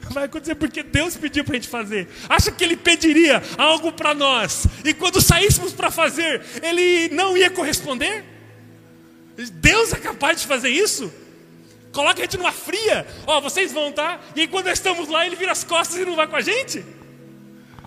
Vai 0.10 0.24
acontecer 0.24 0.54
porque 0.54 0.82
Deus 0.82 1.16
pediu 1.16 1.44
para 1.44 1.54
a 1.54 1.56
gente 1.56 1.68
fazer. 1.68 2.08
Acha 2.28 2.50
que 2.50 2.64
Ele 2.64 2.76
pediria 2.76 3.42
algo 3.58 3.92
para 3.92 4.14
nós 4.14 4.66
e 4.84 4.94
quando 4.94 5.20
saíssemos 5.20 5.72
para 5.72 5.90
fazer, 5.90 6.40
Ele 6.62 7.14
não 7.14 7.36
ia 7.36 7.50
corresponder? 7.50 8.24
Deus 9.54 9.92
é 9.92 9.96
capaz 9.96 10.40
de 10.40 10.46
fazer 10.46 10.70
isso? 10.70 11.12
Coloca 11.92 12.20
a 12.20 12.24
gente 12.24 12.36
numa 12.36 12.52
fria. 12.52 13.06
Ó, 13.26 13.40
vocês 13.40 13.72
vão, 13.72 13.92
tá? 13.92 14.20
E 14.36 14.42
aí 14.42 14.48
quando 14.48 14.66
nós 14.66 14.78
estamos 14.78 15.08
lá, 15.08 15.26
ele 15.26 15.36
vira 15.36 15.52
as 15.52 15.64
costas 15.64 15.98
e 15.98 16.04
não 16.04 16.16
vai 16.16 16.26
com 16.26 16.36
a 16.36 16.40
gente? 16.40 16.84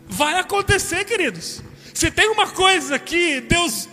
Vai 0.08 0.40
acontecer, 0.40 1.06
queridos. 1.06 1.62
Se 1.94 2.12
tem 2.12 2.30
uma 2.30 2.48
coisa 2.48 2.98
que 2.98 3.42
Deus 3.42 3.88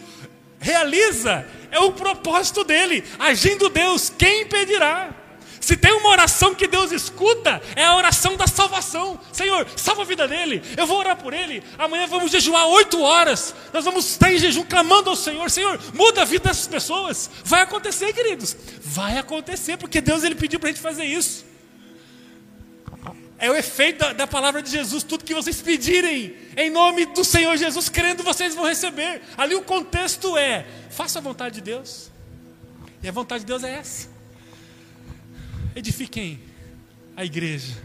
realiza, 0.59 1.46
é 1.70 1.78
o 1.78 1.92
propósito 1.92 2.64
dele. 2.64 3.04
Agindo 3.18 3.68
Deus, 3.68 4.11
quem 4.16 4.42
impedirá? 4.42 5.14
Se 5.61 5.76
tem 5.76 5.92
uma 5.92 6.11
oração 6.11 6.54
que 6.54 6.66
Deus 6.66 6.92
escuta, 6.92 7.61
é 7.74 7.84
a 7.84 7.96
oração 7.96 8.36
da 8.36 8.46
salvação. 8.46 9.18
Senhor, 9.32 9.66
salva 9.76 10.02
a 10.02 10.04
vida 10.04 10.26
dele. 10.28 10.62
Eu 10.76 10.86
vou 10.86 10.98
orar 10.98 11.16
por 11.16 11.32
ele. 11.32 11.62
Amanhã 11.78 12.06
vamos 12.06 12.30
jejuar 12.30 12.66
oito 12.66 13.00
horas. 13.00 13.54
Nós 13.72 13.84
vamos 13.84 14.09
estar 14.09 14.32
em 14.32 14.38
jejum 14.38 14.64
clamando 14.64 15.11
ao 15.11 15.16
Senhor. 15.16 15.50
Senhor, 15.50 15.78
muda 15.94 16.22
a 16.22 16.24
vida 16.24 16.48
dessas 16.48 16.66
pessoas. 16.66 17.30
Vai 17.44 17.62
acontecer, 17.62 18.12
queridos. 18.12 18.56
Vai 18.80 19.18
acontecer, 19.18 19.76
porque 19.76 20.00
Deus 20.00 20.24
ele 20.24 20.34
pediu 20.34 20.61
para 20.61 20.70
a 20.70 20.72
gente 20.72 20.82
fazer 20.82 21.04
isso. 21.04 21.46
É 23.38 23.48
o 23.48 23.54
efeito 23.54 24.00
da, 24.00 24.12
da, 24.12 24.26
palavra 24.26 24.61
de 24.61 24.70
Jesus. 24.70 25.04
Tudo 25.04 25.24
que 25.24 25.32
vocês 25.32 25.62
pedirem 25.62 26.34
em 26.56 26.70
nome 26.70 27.06
do 27.06 27.24
Senhor 27.24 27.56
Jesus, 27.56 27.88
crendo, 27.88 28.24
vocês 28.24 28.54
vão 28.54 28.64
receber. 28.64 29.22
Ali 29.36 29.54
o 29.54 29.62
contexto 29.62 30.36
é: 30.36 30.66
faça 30.90 31.20
a 31.20 31.22
vontade 31.22 31.56
de 31.56 31.61
Deus. 31.61 32.11
E 33.00 33.09
a 33.09 33.12
vontade 33.12 33.44
de 33.44 33.46
Deus 33.46 33.62
é 33.62 33.74
essa. 33.74 34.18
Edifiquem 35.79 36.41
a 37.16 37.24
igreja, 37.24 37.76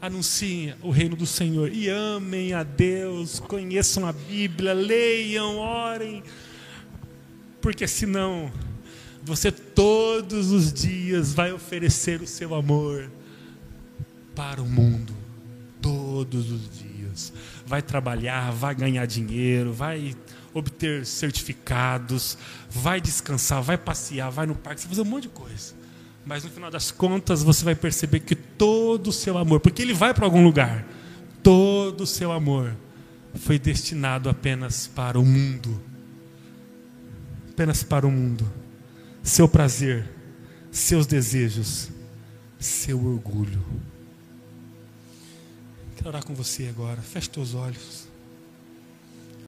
anunciem 0.00 0.72
o 0.80 0.90
reino 0.90 1.16
do 1.16 1.26
Senhor. 1.26 1.72
E 1.72 1.88
amem 1.88 2.52
a 2.52 2.62
Deus, 2.62 3.40
conheçam 3.40 4.06
a 4.06 4.12
Bíblia, 4.12 4.72
leiam, 4.72 5.56
orem, 5.56 6.22
porque 7.60 7.88
senão 7.88 8.52
você 9.24 9.50
todos 9.50 10.52
os 10.52 10.72
dias 10.72 11.34
vai 11.34 11.52
oferecer 11.52 12.22
o 12.22 12.26
seu 12.26 12.54
amor 12.54 13.10
para 14.32 14.62
o 14.62 14.66
mundo, 14.66 15.12
todos 15.82 16.52
os 16.52 16.78
dias. 16.78 17.32
Vai 17.66 17.82
trabalhar, 17.82 18.52
vai 18.52 18.76
ganhar 18.76 19.06
dinheiro, 19.06 19.72
vai 19.72 20.14
obter 20.54 21.04
certificados, 21.04 22.38
vai 22.70 23.00
descansar, 23.00 23.60
vai 23.60 23.76
passear, 23.76 24.30
vai 24.30 24.46
no 24.46 24.54
parque, 24.54 24.82
vai 24.82 24.90
fazer 24.90 25.02
um 25.02 25.10
monte 25.10 25.24
de 25.24 25.30
coisa. 25.30 25.79
Mas 26.30 26.44
no 26.44 26.50
final 26.50 26.70
das 26.70 26.92
contas 26.92 27.42
você 27.42 27.64
vai 27.64 27.74
perceber 27.74 28.20
que 28.20 28.36
todo 28.36 29.08
o 29.08 29.12
seu 29.12 29.36
amor, 29.36 29.58
porque 29.58 29.82
ele 29.82 29.92
vai 29.92 30.14
para 30.14 30.24
algum 30.24 30.44
lugar, 30.44 30.86
todo 31.42 32.02
o 32.02 32.06
seu 32.06 32.30
amor 32.30 32.72
foi 33.34 33.58
destinado 33.58 34.30
apenas 34.30 34.86
para 34.86 35.18
o 35.18 35.26
mundo. 35.26 35.82
Apenas 37.50 37.82
para 37.82 38.06
o 38.06 38.12
mundo. 38.12 38.48
Seu 39.24 39.48
prazer, 39.48 40.08
seus 40.70 41.04
desejos, 41.04 41.90
seu 42.60 43.04
orgulho. 43.04 43.66
Quero 45.96 46.10
orar 46.10 46.24
com 46.24 46.32
você 46.32 46.68
agora. 46.68 47.02
Feche 47.02 47.28
teus 47.28 47.54
olhos. 47.56 48.09